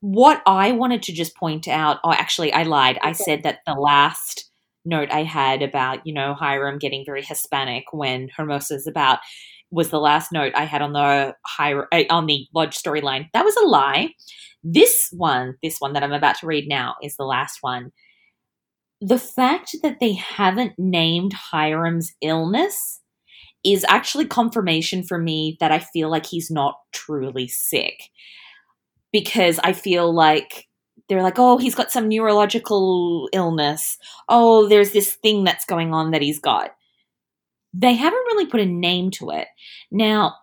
[0.00, 2.98] what I wanted to just point out, oh, actually, I lied.
[3.02, 4.48] I said that the last
[4.84, 9.18] note I had about, you know, Hiram getting very Hispanic when Hermosa's about
[9.70, 13.28] was the last note I had on the Hiram, uh, on the Lodge storyline.
[13.34, 14.10] That was a lie.
[14.62, 17.90] This one, this one that I'm about to read now, is the last one.
[19.00, 23.00] The fact that they haven't named Hiram's illness
[23.64, 28.10] is actually confirmation for me that I feel like he's not truly sick.
[29.12, 30.68] Because I feel like
[31.08, 33.96] they're like, oh, he's got some neurological illness.
[34.28, 36.72] Oh, there's this thing that's going on that he's got.
[37.72, 39.48] They haven't really put a name to it.
[39.90, 40.34] Now,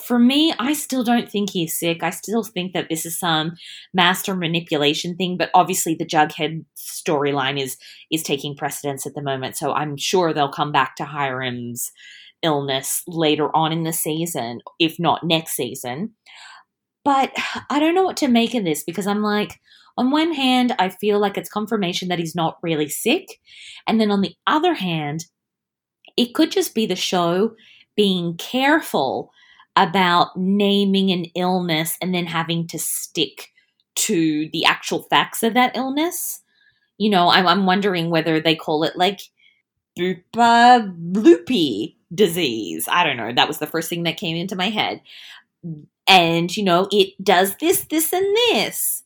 [0.00, 2.02] for me, I still don't think he's sick.
[2.02, 3.52] I still think that this is some
[3.92, 7.76] master manipulation thing, but obviously the Jughead storyline is
[8.10, 9.56] is taking precedence at the moment.
[9.56, 11.92] So I'm sure they'll come back to Hiram's
[12.44, 16.12] illness later on in the season, if not next season.
[17.04, 17.32] But
[17.70, 19.60] I don't know what to make of this because I'm like,
[19.96, 23.40] on one hand, I feel like it's confirmation that he's not really sick.
[23.86, 25.26] And then on the other hand,
[26.16, 27.54] it could just be the show
[27.96, 29.30] being careful
[29.76, 33.50] about naming an illness and then having to stick
[33.96, 36.40] to the actual facts of that illness.
[36.98, 39.20] You know, I'm, I'm wondering whether they call it like
[39.98, 42.88] Bupa loopy disease.
[42.90, 43.32] I don't know.
[43.32, 45.00] That was the first thing that came into my head.
[46.06, 49.02] And, you know, it does this, this, and this.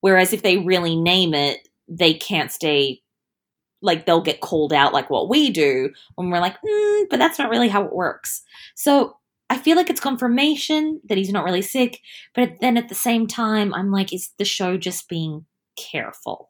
[0.00, 3.02] Whereas if they really name it, they can't stay,
[3.82, 7.38] like, they'll get called out like what we do when we're like, mm, but that's
[7.38, 8.42] not really how it works.
[8.74, 9.16] So
[9.48, 12.00] I feel like it's confirmation that he's not really sick,
[12.34, 15.44] but then at the same time, I'm like, is the show just being
[15.76, 16.49] careful?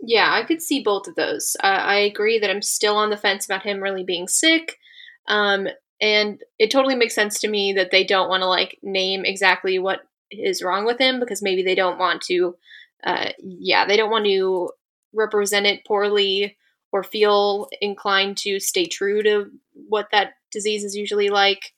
[0.00, 1.56] Yeah, I could see both of those.
[1.62, 4.78] Uh, I agree that I'm still on the fence about him really being sick.
[5.26, 5.68] Um,
[6.00, 9.78] and it totally makes sense to me that they don't want to like name exactly
[9.78, 12.56] what is wrong with him because maybe they don't want to,
[13.04, 14.70] uh, yeah, they don't want to
[15.14, 16.56] represent it poorly
[16.92, 19.50] or feel inclined to stay true to
[19.88, 21.72] what that disease is usually like.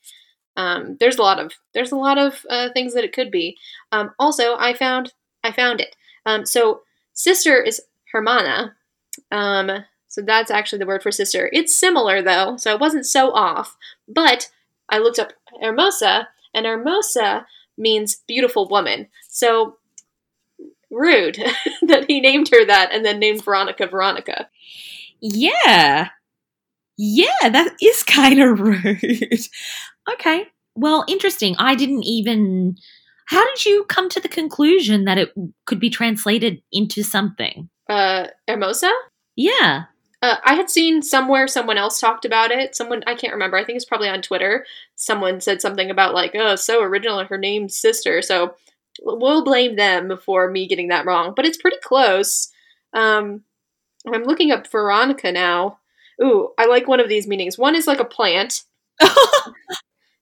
[0.57, 3.57] Um, there's a lot of there's a lot of uh, things that it could be.
[3.93, 5.13] Um, also, I found
[5.45, 5.95] I found it.
[6.27, 6.83] Um, so
[7.15, 7.81] sister is
[8.13, 8.75] Hermana.
[9.31, 11.51] Um, so that's actually the word for sister.
[11.53, 13.77] It's similar though, so it wasn't so off.
[14.09, 14.51] But
[14.89, 19.09] I looked up Hermosa, and Hermosa means beautiful woman.
[19.29, 19.77] So
[20.91, 21.37] rude
[21.83, 24.49] that he named her that and then named Veronica Veronica.
[25.21, 26.09] Yeah.
[26.97, 29.47] Yeah, that is kind of rude.
[30.13, 30.47] okay.
[30.75, 31.55] Well, interesting.
[31.59, 32.77] I didn't even.
[33.27, 35.33] How did you come to the conclusion that it
[35.67, 37.69] could be translated into something?
[37.89, 38.91] Uh, Hermosa?
[39.37, 39.85] Yeah.
[40.21, 42.75] Uh, I had seen somewhere someone else talked about it.
[42.75, 43.57] Someone I can't remember.
[43.57, 44.67] I think it's probably on Twitter.
[44.97, 48.21] Someone said something about like, "Oh, so original." Her name's sister.
[48.21, 48.57] So
[49.01, 51.35] we'll blame them for me getting that wrong.
[51.37, 52.49] But it's pretty close.
[52.93, 53.45] Um,
[54.13, 55.79] I'm looking up Veronica now.
[56.23, 57.57] Ooh, I like one of these meanings.
[57.57, 58.65] One is like a plant.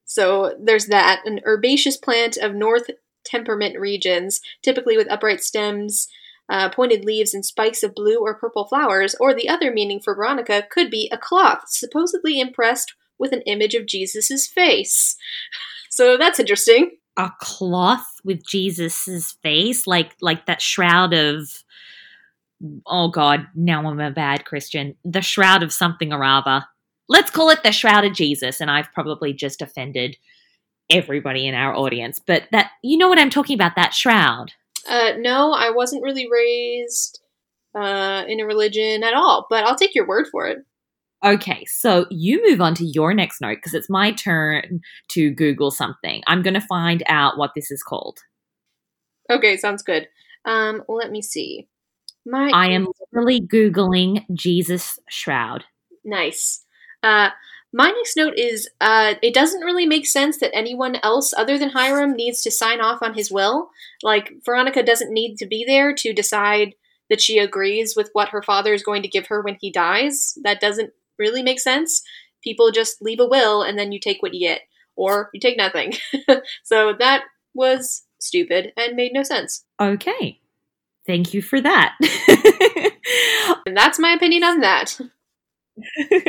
[0.05, 2.91] so there's that an herbaceous plant of north
[3.25, 6.09] temperament regions, typically with upright stems
[6.49, 10.15] uh, pointed leaves and spikes of blue or purple flowers, or the other meaning for
[10.15, 15.17] Veronica could be a cloth supposedly impressed with an image of Jesus' face.
[15.89, 16.91] So that's interesting.
[17.17, 21.49] A cloth with Jesus' face, like like that shroud of
[22.87, 24.95] oh god, now I'm a bad Christian.
[25.05, 26.67] The shroud of something or other.
[27.09, 30.19] Let's call it the shroud of Jesus, and I've probably just offended
[30.91, 32.21] everybody in our audience.
[32.25, 34.53] But that you know what I'm talking about, that shroud.
[34.89, 37.21] Uh, no, I wasn't really raised
[37.75, 40.59] uh, in a religion at all, but I'll take your word for it.
[41.25, 45.71] Okay, so you move on to your next note because it's my turn to Google
[45.71, 46.23] something.
[46.27, 48.19] I'm going to find out what this is called.
[49.31, 50.09] Okay, sounds good.
[50.45, 51.69] Um, let me see.
[52.25, 55.65] My I am literally Googling Jesus shroud.
[56.05, 56.63] Nice.
[57.03, 57.31] Uh,
[57.77, 61.69] my next note is uh, it doesn't really make sense that anyone else other than
[61.69, 63.69] Hiram needs to sign off on his will.
[64.03, 66.75] Like, Veronica doesn't need to be there to decide
[67.11, 70.39] that she agrees with what her father is going to give her when he dies.
[70.43, 72.01] That doesn't really make sense.
[72.43, 74.63] People just leave a will and then you take what you get,
[74.97, 75.93] or you take nothing.
[76.65, 79.65] so that was stupid and made no sense.
[79.79, 80.41] Okay.
[81.07, 81.95] Thank you for that.
[83.67, 84.99] and that's my opinion on that.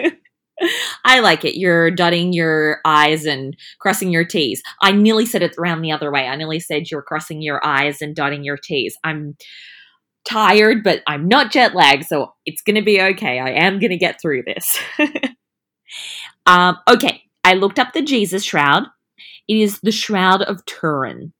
[1.08, 1.58] I like it.
[1.58, 4.62] You're dotting your I's and crossing your T's.
[4.82, 6.28] I nearly said it around the other way.
[6.28, 8.98] I nearly said you're crossing your I's and dotting your T's.
[9.06, 9.38] I'm
[10.26, 13.39] tired, but I'm not jet lagged, so it's going to be okay.
[13.39, 14.78] I am going to get through this.
[16.46, 18.84] um, okay, I looked up the Jesus shroud.
[19.48, 21.32] It is the Shroud of Turin,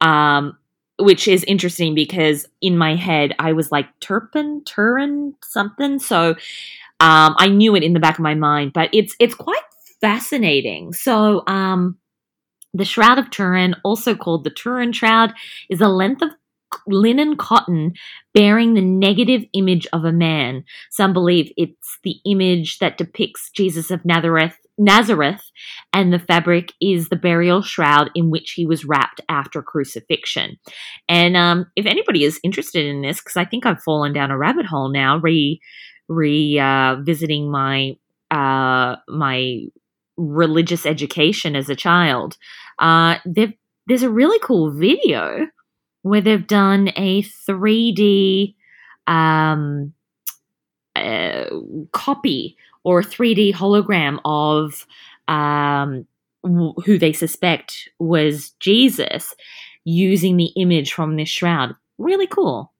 [0.00, 0.58] um,
[0.98, 6.00] which is interesting because in my head I was like Turpin, Turin, something.
[6.00, 6.34] So
[7.00, 9.60] um, I knew it in the back of my mind, but it's it's quite
[10.00, 10.92] fascinating.
[10.92, 11.98] So, um,
[12.72, 15.32] the Shroud of Turin, also called the Turin Shroud,
[15.70, 16.30] is a length of
[16.86, 17.94] linen cotton
[18.34, 20.64] bearing the negative image of a man.
[20.90, 24.56] Some believe it's the image that depicts Jesus of Nazareth.
[24.78, 25.40] Nazareth,
[25.94, 30.58] and the fabric is the burial shroud in which he was wrapped after crucifixion.
[31.08, 34.36] And um, if anybody is interested in this, because I think I've fallen down a
[34.36, 35.60] rabbit hole now, re
[36.08, 37.96] revisiting uh, my
[38.30, 39.62] uh, my
[40.16, 42.36] religious education as a child,
[42.78, 45.46] uh, there's a really cool video
[46.02, 48.54] where they've done a 3D
[49.06, 49.92] um,
[50.94, 51.46] uh,
[51.92, 54.86] copy or a 3D hologram of
[55.28, 56.06] um,
[56.42, 59.34] who they suspect was Jesus
[59.84, 61.74] using the image from this shroud.
[61.98, 62.72] Really cool.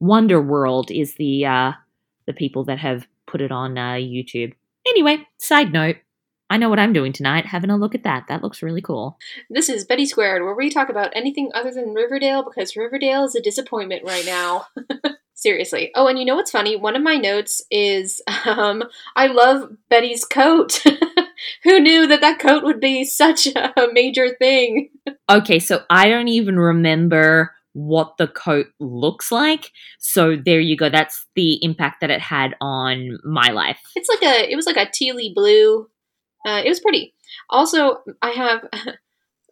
[0.00, 1.72] Wonder World is the uh,
[2.26, 4.52] the people that have put it on uh, YouTube.
[4.86, 5.96] Anyway, side note.
[6.50, 8.26] I know what I'm doing tonight, having a look at that.
[8.28, 9.18] That looks really cool.
[9.48, 13.34] This is Betty Squared, where we talk about anything other than Riverdale because Riverdale is
[13.34, 14.66] a disappointment right now.
[15.34, 15.90] Seriously.
[15.94, 16.76] Oh, and you know what's funny?
[16.76, 18.84] One of my notes is um,
[19.16, 20.84] I love Betty's coat.
[21.64, 24.90] Who knew that that coat would be such a major thing?
[25.30, 29.70] Okay, so I don't even remember what the coat looks like.
[29.98, 30.88] So there you go.
[30.88, 33.78] That's the impact that it had on my life.
[33.96, 35.88] It's like a it was like a tealy blue.
[36.46, 37.14] Uh, it was pretty.
[37.50, 38.68] Also, I have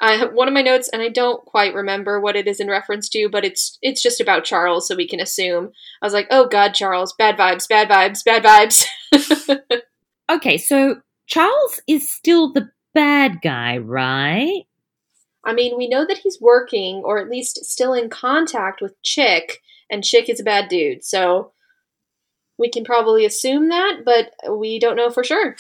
[0.01, 2.69] I have one of my notes, and I don't quite remember what it is in
[2.69, 5.73] reference to, but it's it's just about Charles, so we can assume.
[6.01, 8.87] I was like, oh God, Charles, bad vibes, bad vibes, bad vibes.
[10.31, 14.63] okay, so Charles is still the bad guy, right?
[15.45, 19.61] I mean, we know that he's working, or at least still in contact with Chic,
[19.91, 21.05] and Chic is a bad dude.
[21.05, 21.53] So
[22.59, 25.57] we can probably assume that, but we don't know for sure.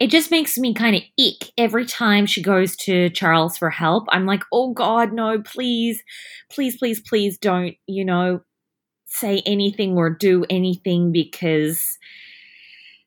[0.00, 4.06] It just makes me kind of ick every time she goes to Charles for help.
[4.10, 6.02] I'm like, oh God, no, please,
[6.50, 8.40] please, please, please don't, you know,
[9.06, 11.98] say anything or do anything because,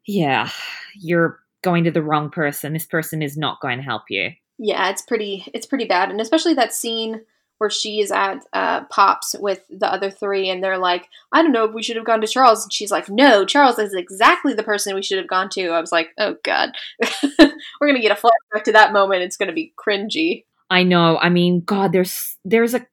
[0.06, 0.50] yeah,
[0.96, 2.74] you're going to the wrong person.
[2.74, 4.32] This person is not going to help you
[4.62, 7.22] yeah, it's pretty it's pretty bad, and especially that scene
[7.58, 11.52] where she is at uh, Pops with the other three, and they're like, "I don't
[11.52, 14.54] know if we should have gone to Charles," and she's like, "No, Charles is exactly
[14.54, 16.74] the person we should have gone to." I was like, "Oh God,
[17.40, 19.24] we're gonna get a flashback to that moment.
[19.24, 21.18] It's gonna be cringy." I know.
[21.18, 22.86] I mean, God, there's there's a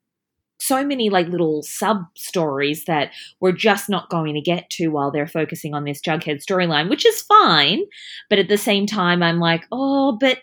[0.59, 5.11] so many like little sub stories that we're just not going to get to while
[5.11, 7.83] they're focusing on this Jughead storyline, which is fine.
[8.29, 10.39] But at the same time, I'm like, oh, but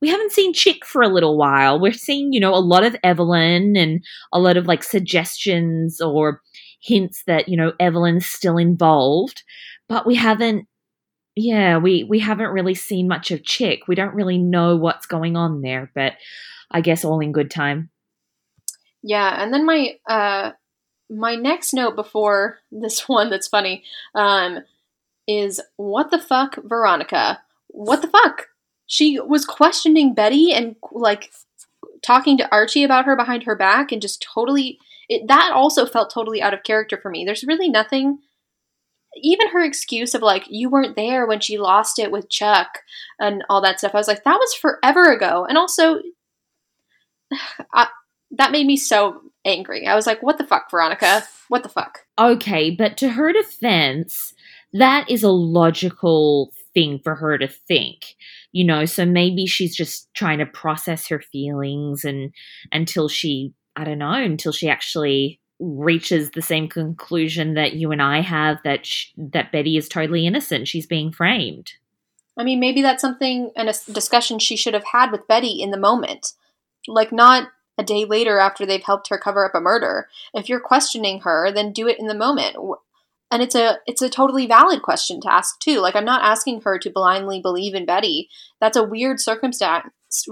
[0.00, 1.78] we haven't seen Chic for a little while.
[1.78, 6.40] We're seeing, you know, a lot of Evelyn and a lot of like suggestions or
[6.82, 9.42] hints that, you know, Evelyn's still involved,
[9.88, 10.66] but we haven't
[11.36, 13.86] yeah, we we haven't really seen much of Chick.
[13.86, 16.14] We don't really know what's going on there, but
[16.70, 17.90] I guess all in good time.
[19.02, 20.52] Yeah, and then my uh
[21.08, 23.84] my next note before this one that's funny
[24.14, 24.58] um
[25.26, 27.40] is what the fuck Veronica?
[27.68, 28.48] What the fuck?
[28.90, 31.30] She was questioning Betty and like
[32.02, 36.12] talking to Archie about her behind her back and just totally it, that also felt
[36.12, 37.24] totally out of character for me.
[37.24, 38.18] There's really nothing
[39.16, 42.80] even her excuse of like you weren't there when she lost it with Chuck
[43.20, 43.94] and all that stuff.
[43.94, 45.46] I was like that was forever ago.
[45.48, 46.00] And also
[47.72, 47.86] I,
[48.32, 49.86] that made me so angry.
[49.86, 51.22] I was like what the fuck Veronica?
[51.46, 52.00] What the fuck?
[52.18, 54.34] Okay, but to her defense,
[54.72, 58.16] that is a logical thing for her to think
[58.52, 62.32] you know so maybe she's just trying to process her feelings and
[62.72, 68.00] until she i don't know until she actually reaches the same conclusion that you and
[68.00, 70.66] i have that sh- that betty is totally innocent.
[70.66, 71.72] She's being framed.
[72.38, 75.70] I mean maybe that's something and a discussion she should have had with betty in
[75.70, 76.32] the moment.
[76.88, 80.08] Like not a day later after they've helped her cover up a murder.
[80.32, 82.56] If you're questioning her then do it in the moment
[83.30, 85.80] and it's a it's a totally valid question to ask too.
[85.80, 88.28] Like i'm not asking her to blindly believe in betty.
[88.60, 89.86] That's a weird circumstance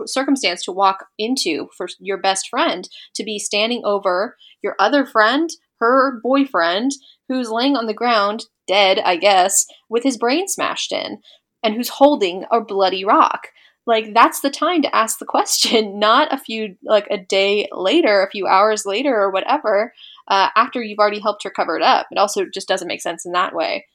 [0.06, 5.50] circumstance to walk into for your best friend to be standing over your other friend
[5.78, 6.90] her boyfriend
[7.28, 11.18] who's laying on the ground dead i guess with his brain smashed in
[11.62, 13.48] and who's holding a bloody rock.
[13.86, 18.22] Like that's the time to ask the question not a few like a day later
[18.22, 19.94] a few hours later or whatever
[20.28, 22.06] uh, after you've already helped her cover it up.
[22.10, 23.86] It also just doesn't make sense in that way.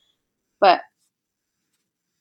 [0.59, 0.81] But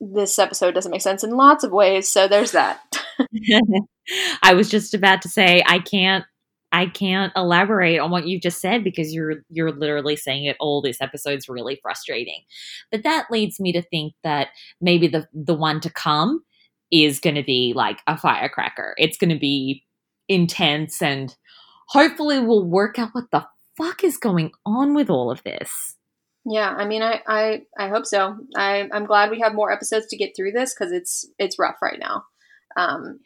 [0.00, 2.80] this episode doesn't make sense in lots of ways, so there's that.
[4.42, 6.24] I was just about to say I can't
[6.74, 10.80] I can't elaborate on what you just said because you're you're literally saying it all
[10.80, 12.42] this episode's really frustrating.
[12.90, 14.48] But that leads me to think that
[14.80, 16.42] maybe the the one to come
[16.90, 18.94] is going to be like a firecracker.
[18.98, 19.84] It's going to be
[20.28, 21.34] intense and
[21.88, 23.46] hopefully we'll work out what the
[23.76, 25.96] fuck is going on with all of this?
[26.44, 28.36] Yeah, I mean, I I, I hope so.
[28.56, 31.76] I I'm glad we have more episodes to get through this because it's it's rough
[31.80, 32.24] right now.
[32.76, 33.20] Um,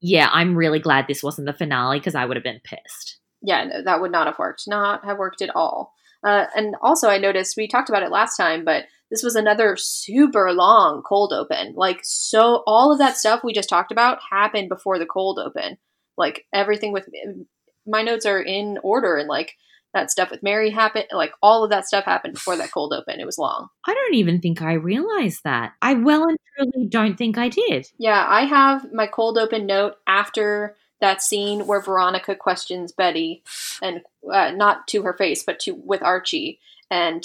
[0.00, 3.18] yeah, I'm really glad this wasn't the finale because I would have been pissed.
[3.42, 4.64] Yeah, no, that would not have worked.
[4.66, 5.92] Not have worked at all.
[6.24, 9.76] Uh, and also, I noticed we talked about it last time, but this was another
[9.78, 11.74] super long cold open.
[11.76, 15.78] Like, so all of that stuff we just talked about happened before the cold open.
[16.16, 17.08] Like everything with
[17.86, 19.52] my notes are in order, and like
[19.98, 21.06] that stuff with Mary happened.
[21.12, 23.20] Like all of that stuff happened before that cold open.
[23.20, 23.68] It was long.
[23.86, 25.72] I don't even think I realized that.
[25.82, 27.88] I well and truly don't think I did.
[27.98, 33.42] Yeah, I have my cold open note after that scene where Veronica questions Betty,
[33.80, 36.58] and uh, not to her face, but to with Archie,
[36.90, 37.24] and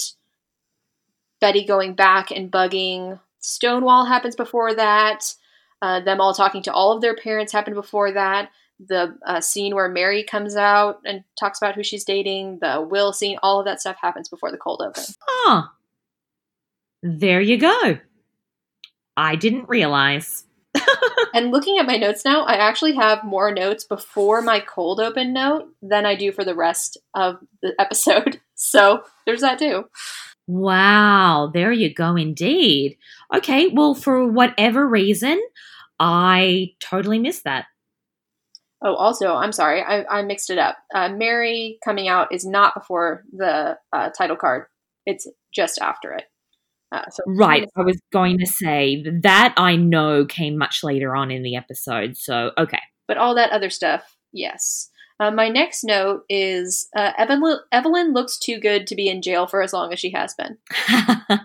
[1.40, 5.34] Betty going back and bugging Stonewall happens before that.
[5.82, 8.50] Uh, them all talking to all of their parents happened before that.
[8.80, 13.12] The uh, scene where Mary comes out and talks about who she's dating, the will
[13.12, 15.04] scene, all of that stuff happens before the cold open.
[15.28, 15.68] Oh,
[17.02, 17.98] there you go.
[19.16, 20.44] I didn't realize.
[21.34, 25.32] and looking at my notes now, I actually have more notes before my cold open
[25.32, 28.40] note than I do for the rest of the episode.
[28.54, 29.84] So there's that too.
[30.46, 32.98] Wow, there you go, indeed.
[33.34, 35.40] Okay, well, for whatever reason,
[35.98, 37.66] I totally missed that.
[38.82, 40.76] Oh, also, I'm sorry, I, I mixed it up.
[40.94, 44.66] Uh, Mary coming out is not before the uh, title card,
[45.06, 46.24] it's just after it.
[46.92, 51.30] Uh, so right, I was going to say that I know came much later on
[51.30, 52.80] in the episode, so okay.
[53.08, 54.90] But all that other stuff, yes.
[55.20, 59.46] Uh, my next note is uh, Evelyn, Evelyn looks too good to be in jail
[59.46, 60.58] for as long as she has been.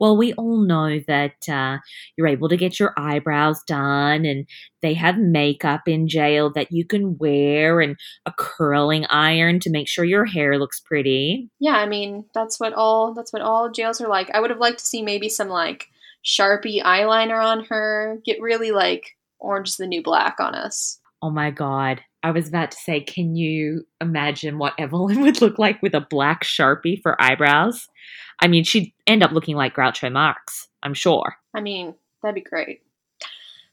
[0.00, 1.78] well, we all know that uh,
[2.16, 4.46] you're able to get your eyebrows done, and
[4.80, 9.86] they have makeup in jail that you can wear, and a curling iron to make
[9.86, 11.50] sure your hair looks pretty.
[11.58, 14.30] Yeah, I mean that's what all that's what all jails are like.
[14.32, 15.88] I would have liked to see maybe some like
[16.24, 20.98] Sharpie eyeliner on her, get really like orange is the new black on us.
[21.22, 22.02] Oh my god.
[22.22, 26.00] I was about to say, can you imagine what Evelyn would look like with a
[26.00, 27.88] black sharpie for eyebrows?
[28.40, 31.36] I mean, she'd end up looking like Groucho Marx, I'm sure.
[31.54, 32.82] I mean, that'd be great.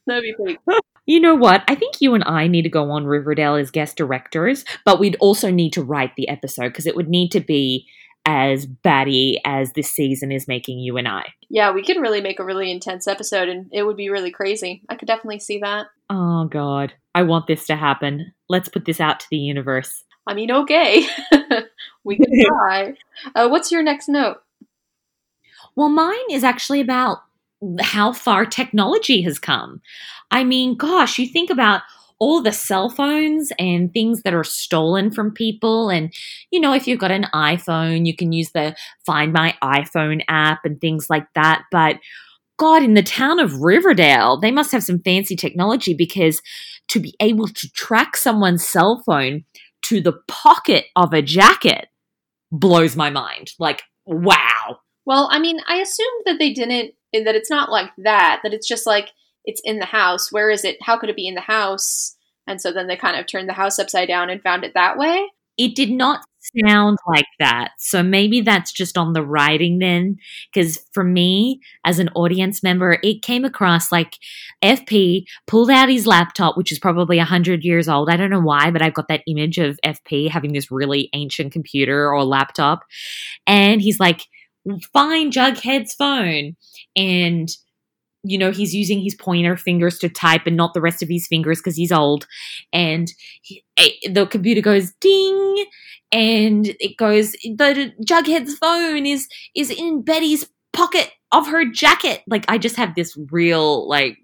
[0.06, 0.58] That'd be pretty.
[1.06, 1.64] you know what?
[1.68, 5.16] I think you and I need to go on Riverdale as guest directors, but we'd
[5.20, 7.86] also need to write the episode because it would need to be
[8.26, 11.32] as batty as this season is making you and I.
[11.48, 14.82] Yeah, we could really make a really intense episode and it would be really crazy.
[14.88, 15.86] I could definitely see that.
[16.10, 16.92] Oh, God.
[17.14, 18.34] I want this to happen.
[18.48, 20.04] Let's put this out to the universe.
[20.26, 21.06] I mean, okay.
[22.04, 22.94] we can try.
[23.34, 24.38] Uh, what's your next note?
[25.74, 27.18] Well, mine is actually about
[27.80, 29.80] how far technology has come.
[30.30, 31.82] I mean, gosh, you think about
[32.20, 35.88] all the cell phones and things that are stolen from people.
[35.88, 36.12] And,
[36.50, 38.76] you know, if you've got an iPhone, you can use the
[39.06, 41.64] Find My iPhone app and things like that.
[41.70, 41.96] But
[42.58, 46.42] God, in the town of Riverdale, they must have some fancy technology because
[46.88, 49.44] to be able to track someone's cell phone
[49.82, 51.88] to the pocket of a jacket
[52.50, 53.52] blows my mind.
[53.58, 54.80] Like, wow.
[55.04, 58.68] Well, I mean, I assumed that they didn't, that it's not like that, that it's
[58.68, 59.10] just like,
[59.44, 60.30] it's in the house.
[60.30, 60.76] Where is it?
[60.82, 62.16] How could it be in the house?
[62.46, 64.98] And so then they kind of turned the house upside down and found it that
[64.98, 65.30] way.
[65.56, 67.72] It did not sound like that.
[67.78, 70.16] So maybe that's just on the writing then.
[70.52, 74.16] Because for me, as an audience member, it came across like
[74.62, 78.10] FP pulled out his laptop, which is probably 100 years old.
[78.10, 81.52] I don't know why, but I've got that image of FP having this really ancient
[81.52, 82.84] computer or laptop.
[83.46, 84.26] And he's like,
[84.92, 86.56] find Jughead's phone.
[86.96, 87.48] And
[88.22, 91.26] you know, he's using his pointer fingers to type and not the rest of his
[91.26, 92.26] fingers because he's old.
[92.72, 93.12] And
[93.42, 93.62] he,
[94.10, 95.66] the computer goes ding,
[96.12, 97.32] and it goes.
[97.32, 102.22] The Jughead's phone is is in Betty's pocket of her jacket.
[102.26, 104.18] Like I just have this real like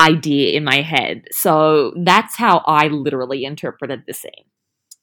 [0.00, 1.24] idea in my head.
[1.30, 4.32] So that's how I literally interpreted the scene.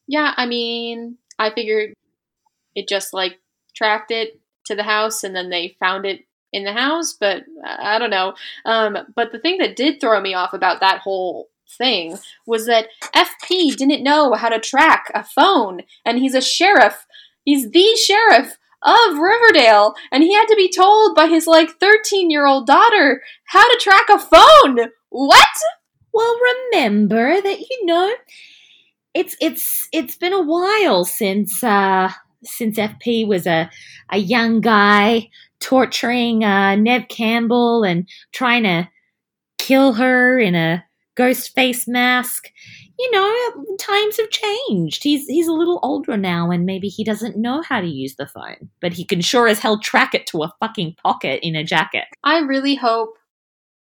[0.07, 1.93] Yeah, I mean, I figured
[2.75, 3.39] it just like
[3.75, 6.21] tracked it to the house and then they found it
[6.55, 8.33] in the house, but I don't know.
[8.65, 12.87] Um, but the thing that did throw me off about that whole thing was that
[13.13, 17.05] FP didn't know how to track a phone, and he's a sheriff.
[17.43, 22.31] He's the sheriff of Riverdale, and he had to be told by his like 13
[22.31, 24.89] year old daughter how to track a phone.
[25.09, 25.47] What?
[26.13, 26.37] Well,
[26.71, 28.13] remember that you know
[29.13, 32.11] it's it's it's been a while since uh
[32.43, 33.69] since FP was a
[34.11, 35.29] a young guy
[35.65, 38.87] torturing uh, Neve Campbell and trying to
[39.57, 40.85] kill her in a
[41.15, 42.51] ghost face mask.
[42.99, 45.03] You know, times have changed.
[45.03, 48.27] He's he's a little older now, and maybe he doesn't know how to use the
[48.27, 51.63] phone, but he can sure as hell track it to a fucking pocket in a
[51.63, 52.05] jacket.
[52.23, 53.17] I really hope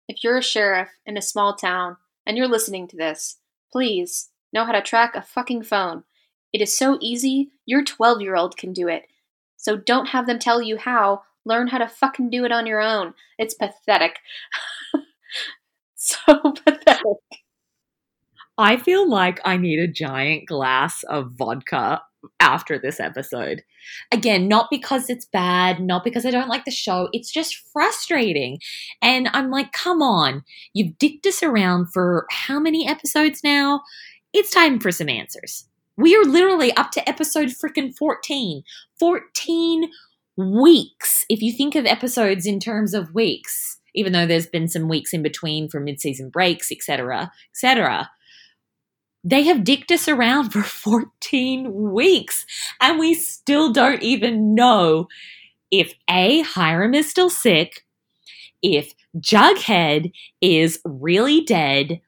[0.07, 3.37] if you're a sheriff in a small town and you're listening to this,
[3.69, 6.03] please know how to track a fucking phone.
[6.53, 9.03] It is so easy, your 12 year old can do it.
[9.57, 12.81] So don't have them tell you how Learn how to fucking do it on your
[12.81, 13.13] own.
[13.37, 14.17] It's pathetic.
[15.95, 16.17] so
[16.65, 17.01] pathetic.
[18.57, 22.01] I feel like I need a giant glass of vodka
[22.39, 23.63] after this episode.
[24.11, 27.09] Again, not because it's bad, not because I don't like the show.
[27.13, 28.59] It's just frustrating.
[29.01, 30.43] And I'm like, come on.
[30.73, 33.81] You've dicked us around for how many episodes now?
[34.33, 35.65] It's time for some answers.
[35.97, 38.63] We are literally up to episode freaking 14.
[38.99, 39.89] 14
[40.37, 41.25] weeks.
[41.29, 45.13] If you think of episodes in terms of weeks, even though there's been some weeks
[45.13, 48.09] in between for mid-season breaks, etc., etc.
[49.23, 52.45] They have dicked us around for 14 weeks,
[52.81, 55.07] and we still don't even know
[55.71, 57.85] if A, Hiram is still sick,
[58.61, 60.11] if Jughead
[60.41, 62.01] is really dead,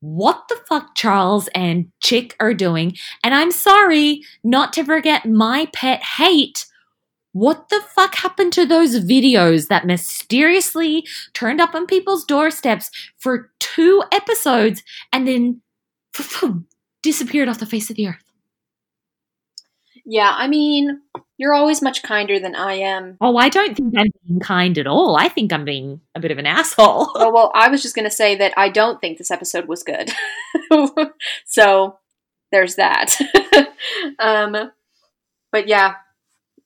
[0.00, 2.96] what the fuck Charles and Chic are doing.
[3.22, 6.66] And I'm sorry not to forget my pet hate
[7.32, 13.50] what the fuck happened to those videos that mysteriously turned up on people's doorsteps for
[13.58, 15.62] two episodes and then
[17.02, 18.32] disappeared off the face of the earth?
[20.04, 21.00] Yeah, I mean,
[21.38, 23.16] you're always much kinder than I am.
[23.20, 25.16] Oh, I don't think I'm being kind at all.
[25.16, 27.10] I think I'm being a bit of an asshole.
[27.14, 29.84] oh, well, I was just going to say that I don't think this episode was
[29.84, 30.10] good.
[31.46, 31.98] so
[32.50, 33.16] there's that.
[34.18, 34.70] um,
[35.50, 35.94] but yeah,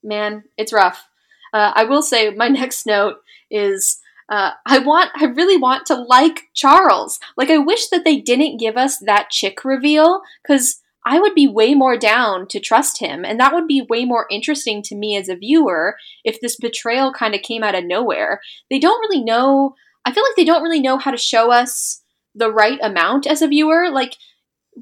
[0.07, 1.09] man, it's rough.
[1.53, 3.17] Uh, I will say my next note
[3.51, 3.99] is
[4.29, 7.21] uh, I want, I really want to like Charles.
[7.37, 11.47] Like, I wish that they didn't give us that Chic reveal because I would be
[11.47, 15.17] way more down to trust him, and that would be way more interesting to me
[15.17, 18.41] as a viewer if this betrayal kind of came out of nowhere.
[18.69, 19.77] They don't really know.
[20.05, 22.03] I feel like they don't really know how to show us
[22.35, 23.89] the right amount as a viewer.
[23.89, 24.17] Like,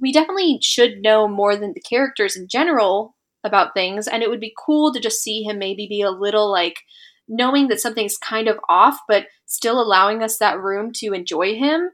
[0.00, 3.13] we definitely should know more than the characters in general
[3.44, 6.50] about things and it would be cool to just see him maybe be a little
[6.50, 6.80] like
[7.28, 11.90] knowing that something's kind of off but still allowing us that room to enjoy him.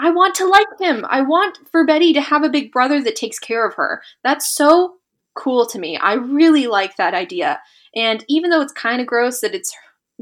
[0.00, 1.04] I want to like him.
[1.08, 4.02] I want for betty to have a big brother that takes care of her.
[4.24, 4.94] That's so
[5.34, 5.96] cool to me.
[5.96, 7.60] I really like that idea.
[7.94, 9.72] And even though it's kind of gross that it's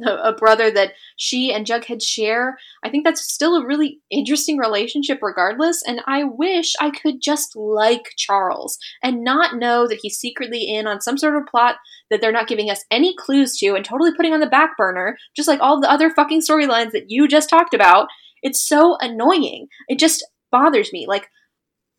[0.07, 2.57] a brother that she and Jughead share.
[2.82, 5.82] I think that's still a really interesting relationship, regardless.
[5.86, 10.86] And I wish I could just like Charles and not know that he's secretly in
[10.86, 11.76] on some sort of plot
[12.11, 15.16] that they're not giving us any clues to and totally putting on the back burner,
[15.36, 18.09] just like all the other fucking storylines that you just talked about.
[18.43, 19.66] It's so annoying.
[19.88, 21.07] It just bothers me.
[21.07, 21.28] Like,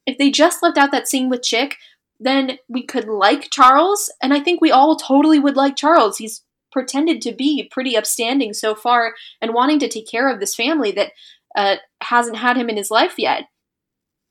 [0.07, 1.75] if they just left out that scene with Chic,
[2.19, 6.17] then we could like Charles, and I think we all totally would like Charles.
[6.17, 10.55] He's pretended to be pretty upstanding so far and wanting to take care of this
[10.55, 11.11] family that
[11.55, 13.45] uh, hasn't had him in his life yet.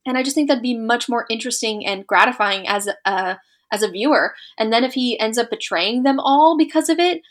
[0.07, 3.38] And I just think that'd be much more interesting and gratifying as a
[3.72, 4.34] as a viewer.
[4.59, 7.22] And then if he ends up betraying them all because of it,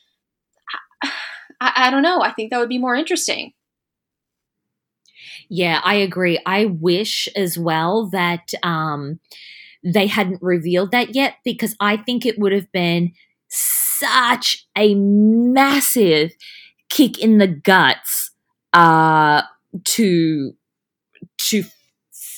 [1.59, 2.21] I, I don't know.
[2.21, 3.53] I think that would be more interesting.
[5.49, 6.39] Yeah, I agree.
[6.45, 9.19] I wish as well that um,
[9.83, 13.13] they hadn't revealed that yet because I think it would have been
[13.99, 16.31] such a massive
[16.89, 18.31] kick in the guts
[18.73, 19.43] uh,
[19.85, 20.53] to
[21.37, 21.63] to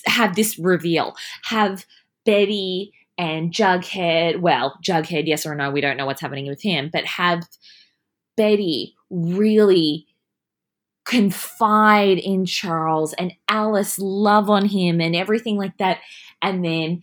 [0.05, 1.86] have this reveal, have
[2.26, 4.41] Betty and Jughead.
[4.41, 7.43] Well, Jughead, yes or no, we don't know what's happening with him, but have
[8.36, 10.07] Betty really
[11.05, 15.99] confide in Charles and Alice love on him and everything like that,
[16.41, 17.01] and then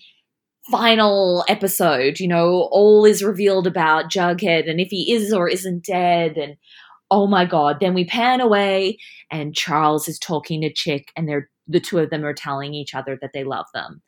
[0.71, 5.85] final episode, you know, all is revealed about Jughead and if he is or isn't
[5.85, 6.57] dead and
[7.11, 8.99] oh my god, then we pan away
[9.31, 12.95] and Charles is talking to Chic and they're the two of them are telling each
[12.95, 14.01] other that they love them.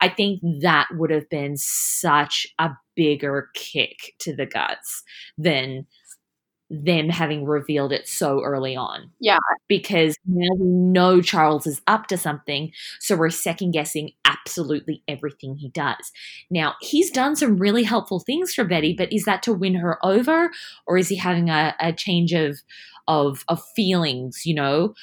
[0.00, 5.02] I think that would have been such a bigger kick to the guts
[5.38, 5.86] than
[6.70, 9.10] them having revealed it so early on.
[9.20, 9.38] Yeah.
[9.68, 15.56] Because now we know Charles is up to something, so we're second guessing absolutely everything
[15.56, 16.12] he does.
[16.50, 19.98] Now, he's done some really helpful things for Betty, but is that to win her
[20.04, 20.50] over
[20.86, 22.58] or is he having a, a change of
[23.06, 24.94] of of feelings, you know?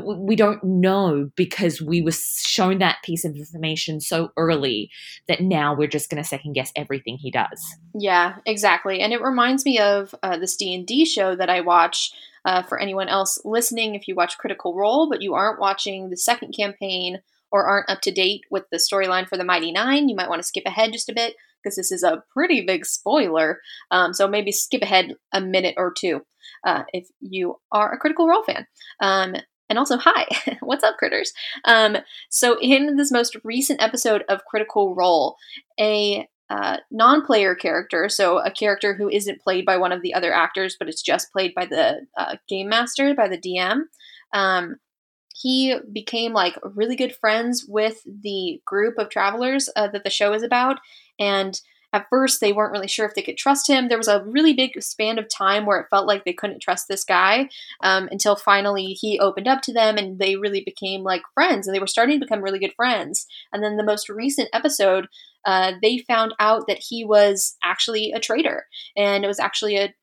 [0.00, 4.90] We don't know because we were shown that piece of information so early
[5.28, 7.62] that now we're just going to second guess everything he does.
[7.94, 9.00] Yeah, exactly.
[9.00, 12.12] And it reminds me of uh, this D&D show that I watch
[12.44, 16.16] uh, for anyone else listening if you watch Critical Role but you aren't watching the
[16.16, 17.20] second campaign
[17.50, 20.42] or aren't up to date with the storyline for the Mighty Nein, you might want
[20.42, 23.60] to skip ahead just a bit because this is a pretty big spoiler.
[23.90, 26.26] Um, so maybe skip ahead a minute or two.
[26.64, 28.66] Uh, if you are a Critical Role fan.
[29.00, 29.36] Um,
[29.68, 30.26] and also, hi,
[30.60, 31.32] what's up, critters?
[31.64, 31.98] Um,
[32.30, 35.36] so, in this most recent episode of Critical Role,
[35.78, 40.14] a uh, non player character, so a character who isn't played by one of the
[40.14, 43.82] other actors, but it's just played by the uh, game master, by the DM,
[44.34, 44.76] um,
[45.34, 50.32] he became like really good friends with the group of travelers uh, that the show
[50.32, 50.78] is about.
[51.18, 51.60] And
[51.94, 53.88] at first, they weren't really sure if they could trust him.
[53.88, 56.88] There was a really big span of time where it felt like they couldn't trust
[56.88, 57.48] this guy
[57.84, 61.74] um, until finally he opened up to them and they really became like friends and
[61.74, 63.26] they were starting to become really good friends.
[63.52, 65.06] And then the most recent episode,
[65.46, 68.66] uh, they found out that he was actually a traitor
[68.96, 69.94] and it was actually a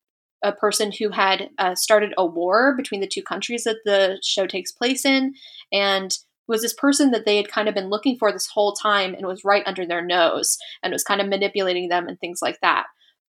[0.44, 4.44] a person who had uh, started a war between the two countries that the show
[4.44, 5.34] takes place in,
[5.72, 6.18] and
[6.48, 9.26] was this person that they had kind of been looking for this whole time and
[9.26, 12.86] was right under their nose and was kind of manipulating them and things like that.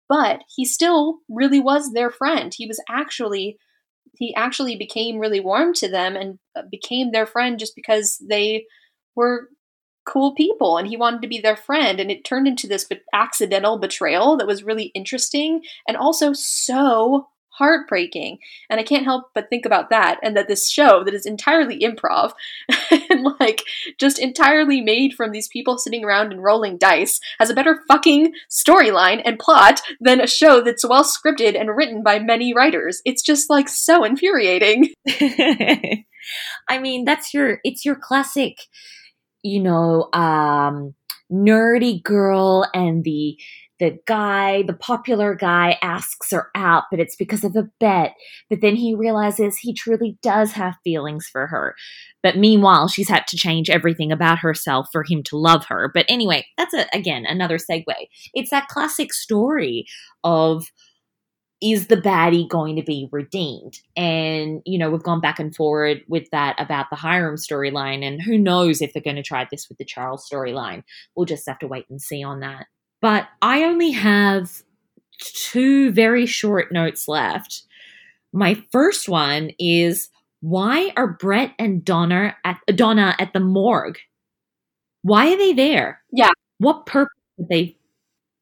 [0.10, 2.54] But he still really was their friend.
[2.56, 3.58] He was actually
[4.18, 8.66] he actually became really warm to them and uh, became their friend just because they
[9.16, 9.50] were
[10.06, 13.78] cool people and he wanted to be their friend and it turned into this accidental
[13.78, 17.28] betrayal that was really interesting and also so
[17.58, 18.40] heartbreaking.
[18.70, 21.80] And I can't help but think about that and that this show that is entirely
[21.80, 22.34] improv
[23.10, 23.64] and like
[24.00, 28.34] just entirely made from these people sitting around and rolling dice has a better fucking
[28.50, 33.02] storyline and plot than a show that's well scripted and written by many writers.
[33.06, 34.94] It's just like so infuriating.
[36.70, 38.60] I mean, that's your it's your classic,
[39.44, 40.96] you know, um
[41.32, 43.38] nerdy girl and the
[43.80, 48.14] the guy, the popular guy, asks her out, but it's because of a bet.
[48.50, 51.76] But then he realizes he truly does have feelings for her.
[52.24, 55.92] But meanwhile, she's had to change everything about herself for him to love her.
[55.94, 57.84] But anyway, that's a, again another segue.
[58.34, 59.86] It's that classic story
[60.24, 60.66] of
[61.62, 63.80] is the baddie going to be redeemed?
[63.96, 68.22] And, you know, we've gone back and forward with that about the Hiram storyline, and
[68.22, 70.84] who knows if they're going to try this with the Charles storyline.
[71.16, 72.66] We'll just have to wait and see on that.
[73.06, 74.64] But I only have
[75.20, 77.62] two very short notes left.
[78.34, 80.10] My first one is
[80.42, 84.00] why are Brett and Donna at Donna at the morgue?
[85.04, 86.02] Why are they there?
[86.12, 86.32] Yeah.
[86.58, 87.78] What purpose do they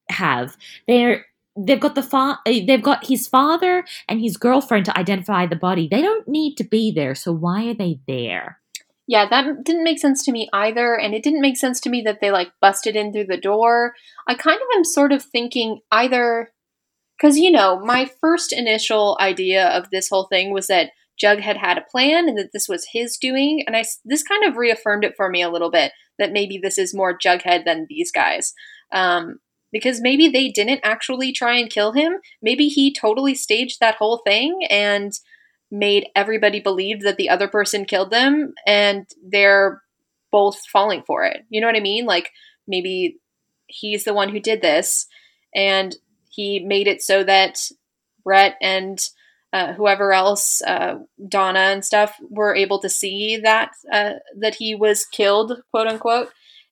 [0.09, 0.55] have?
[0.88, 1.26] They're
[1.59, 5.57] they've got the fa- eh, they've got his father and his girlfriend to identify the
[5.57, 5.89] body.
[5.91, 8.61] They don't need to be there, so why are they there?
[9.08, 10.97] Yeah, that didn't make sense to me either.
[10.97, 13.93] And it didn't make sense to me that they like busted in through the door.
[14.28, 16.54] I kind of am sort of thinking either
[17.18, 20.91] because, you know, my first initial idea of this whole thing was that
[21.22, 23.64] Jughead had a plan and that this was his doing.
[23.68, 26.78] And I, this kind of reaffirmed it for me a little bit that maybe this
[26.78, 28.54] is more Jughead than these guys.
[28.91, 29.39] Um,
[29.72, 32.20] because maybe they didn't actually try and kill him.
[32.41, 35.12] Maybe he totally staged that whole thing and
[35.74, 39.82] made everybody believe that the other person killed them and they're
[40.32, 41.46] both falling for it.
[41.50, 42.06] You know what I mean?
[42.06, 42.30] Like
[42.68, 43.18] maybe
[43.66, 45.08] he's the one who did this
[45.54, 45.96] and
[46.30, 47.58] he made it so that
[48.24, 49.00] Brett and
[49.52, 54.74] uh, whoever else, uh, Donna and stuff, were able to see that uh, that he
[54.74, 56.30] was killed, quote unquote,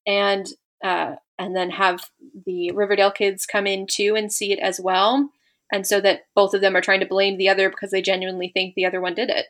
[0.08, 0.48] and
[0.84, 2.10] uh, and then have
[2.46, 5.30] the Riverdale kids come in too and see it as well
[5.72, 8.50] and so that both of them are trying to blame the other because they genuinely
[8.50, 9.48] think the other one did it.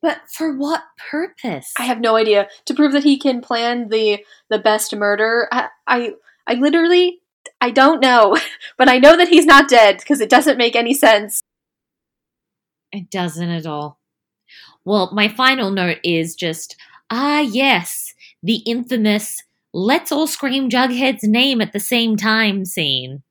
[0.00, 1.72] But for what purpose?
[1.78, 2.48] I have no idea.
[2.66, 5.48] To prove that he can plan the the best murder.
[5.50, 6.12] I I,
[6.46, 7.20] I literally
[7.60, 8.36] I don't know,
[8.78, 11.42] but I know that he's not dead because it doesn't make any sense.
[12.92, 13.98] It doesn't at all.
[14.84, 16.76] Well, my final note is just
[17.10, 18.12] ah yes,
[18.42, 19.42] the infamous
[19.72, 23.22] let's all scream Jughead's name at the same time scene.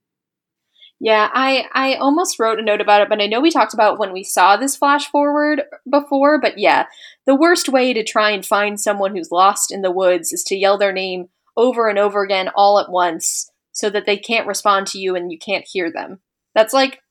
[1.03, 3.99] Yeah, I I almost wrote a note about it, but I know we talked about
[3.99, 6.85] when we saw this flash forward before, but yeah,
[7.25, 10.55] the worst way to try and find someone who's lost in the woods is to
[10.55, 11.27] yell their name
[11.57, 15.29] over and over again all at once so that they can't respond to you and
[15.29, 16.21] you can't hear them.
[16.55, 17.01] That's like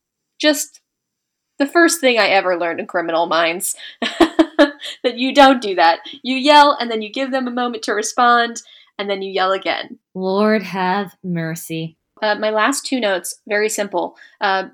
[0.41, 0.81] just
[1.59, 3.75] the first thing I ever learned in Criminal Minds.
[4.01, 5.99] that you don't do that.
[6.23, 8.63] You yell and then you give them a moment to respond
[8.97, 9.99] and then you yell again.
[10.15, 11.95] Lord have mercy.
[12.23, 14.15] Uh, my last two notes, very simple.
[14.39, 14.69] Uh,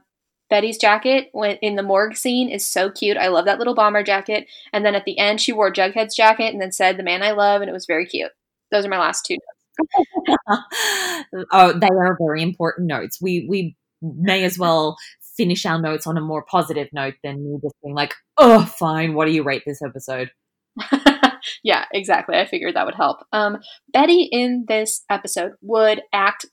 [0.51, 1.31] Betty's jacket
[1.63, 3.17] in the morgue scene is so cute.
[3.17, 4.47] I love that little bomber jacket.
[4.71, 7.31] And then at the end, she wore Jughead's jacket and then said, "The man I
[7.31, 8.31] love," and it was very cute.
[8.71, 10.45] Those are my last two notes.
[11.51, 13.19] oh, they are very important notes.
[13.19, 14.95] We we may as well
[15.35, 19.15] finish our notes on a more positive note than me just being like, "Oh, fine.
[19.15, 20.29] What do you rate this episode?"
[21.63, 22.37] yeah, exactly.
[22.37, 23.25] I figured that would help.
[23.31, 23.57] Um,
[23.91, 26.45] Betty in this episode would act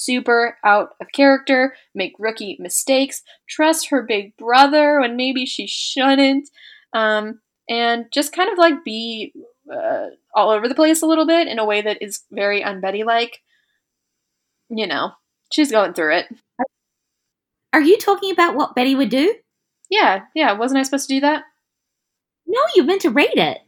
[0.00, 6.48] super out of character, make rookie mistakes, trust her big brother when maybe she shouldn't,
[6.92, 9.32] um, and just kind of like be
[9.72, 13.04] uh, all over the place a little bit in a way that is very unbetty
[13.04, 13.40] like.
[14.68, 15.12] You know,
[15.52, 16.26] she's going through it.
[17.72, 19.34] Are you talking about what Betty would do?
[19.90, 20.52] Yeah, yeah.
[20.52, 21.44] Wasn't I supposed to do that?
[22.46, 23.58] No, you meant to rate it.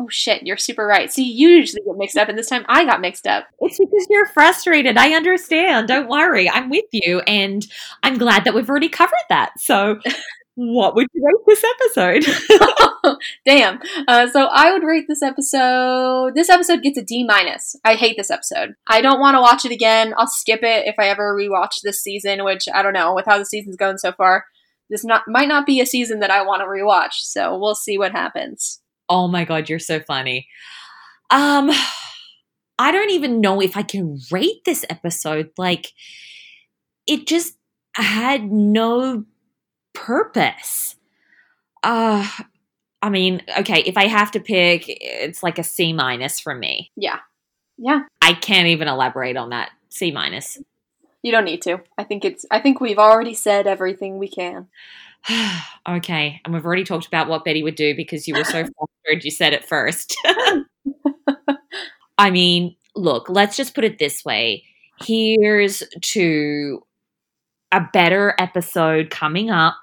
[0.00, 1.12] Oh shit, you're super right.
[1.12, 3.44] See, you usually get mixed up, and this time I got mixed up.
[3.60, 4.96] It's because you're frustrated.
[4.96, 5.88] I understand.
[5.88, 6.48] Don't worry.
[6.48, 7.20] I'm with you.
[7.20, 7.66] And
[8.02, 9.52] I'm glad that we've already covered that.
[9.58, 10.00] So,
[10.54, 12.24] what would you rate this episode?
[13.46, 13.78] Damn.
[14.08, 16.34] Uh, so I would rate this episode.
[16.34, 17.76] This episode gets a D minus.
[17.84, 18.74] I hate this episode.
[18.88, 20.14] I don't want to watch it again.
[20.16, 23.14] I'll skip it if I ever rewatch this season, which I don't know.
[23.14, 24.46] With how the season's going so far,
[24.88, 27.20] this not might not be a season that I want to rewatch.
[27.20, 28.79] So we'll see what happens.
[29.10, 30.48] Oh my God, you're so funny.
[31.30, 31.70] Um,
[32.78, 35.50] I don't even know if I can rate this episode.
[35.58, 35.92] Like,
[37.06, 37.56] it just
[37.94, 39.24] had no
[39.92, 40.96] purpose.
[41.82, 42.26] Uh,
[43.02, 46.90] I mean, okay, if I have to pick, it's like a C minus for me.
[46.96, 47.18] Yeah.
[47.76, 48.02] Yeah.
[48.22, 49.70] I can't even elaborate on that.
[49.88, 50.58] C minus.
[51.22, 51.80] You don't need to.
[51.98, 52.46] I think it's.
[52.50, 54.68] I think we've already said everything we can.
[55.88, 58.64] okay, and we've already talked about what Betty would do because you were so
[59.04, 60.16] frustrated you said it first.
[62.18, 64.64] I mean, look, let's just put it this way.
[65.02, 66.82] Here's to
[67.72, 69.76] a better episode coming up.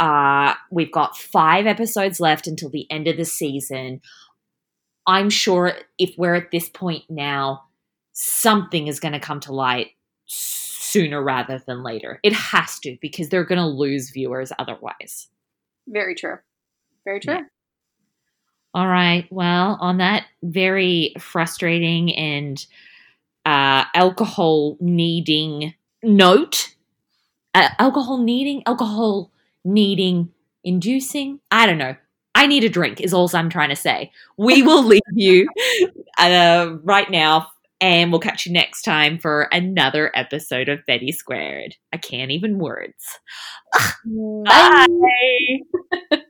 [0.00, 4.00] Uh, we've got five episodes left until the end of the season.
[5.06, 7.64] I'm sure if we're at this point now,
[8.12, 9.90] something is going to come to light
[10.92, 12.20] sooner rather than later.
[12.22, 15.28] It has to because they're going to lose viewers otherwise.
[15.88, 16.36] Very true.
[17.04, 17.34] Very true.
[17.34, 17.40] Yeah.
[18.74, 19.26] All right.
[19.30, 22.64] Well, on that very frustrating and
[23.44, 26.74] uh, alcohol needing note,
[27.54, 29.30] uh, alcohol needing, alcohol
[29.64, 30.30] needing,
[30.64, 31.40] inducing.
[31.50, 31.96] I don't know.
[32.34, 34.10] I need a drink, is all I'm trying to say.
[34.38, 35.48] We will leave you
[36.18, 37.48] uh, right now,
[37.82, 41.74] and we'll catch you next time for another episode of Betty Squared.
[41.92, 43.18] I can't even words.
[44.46, 44.86] Bye.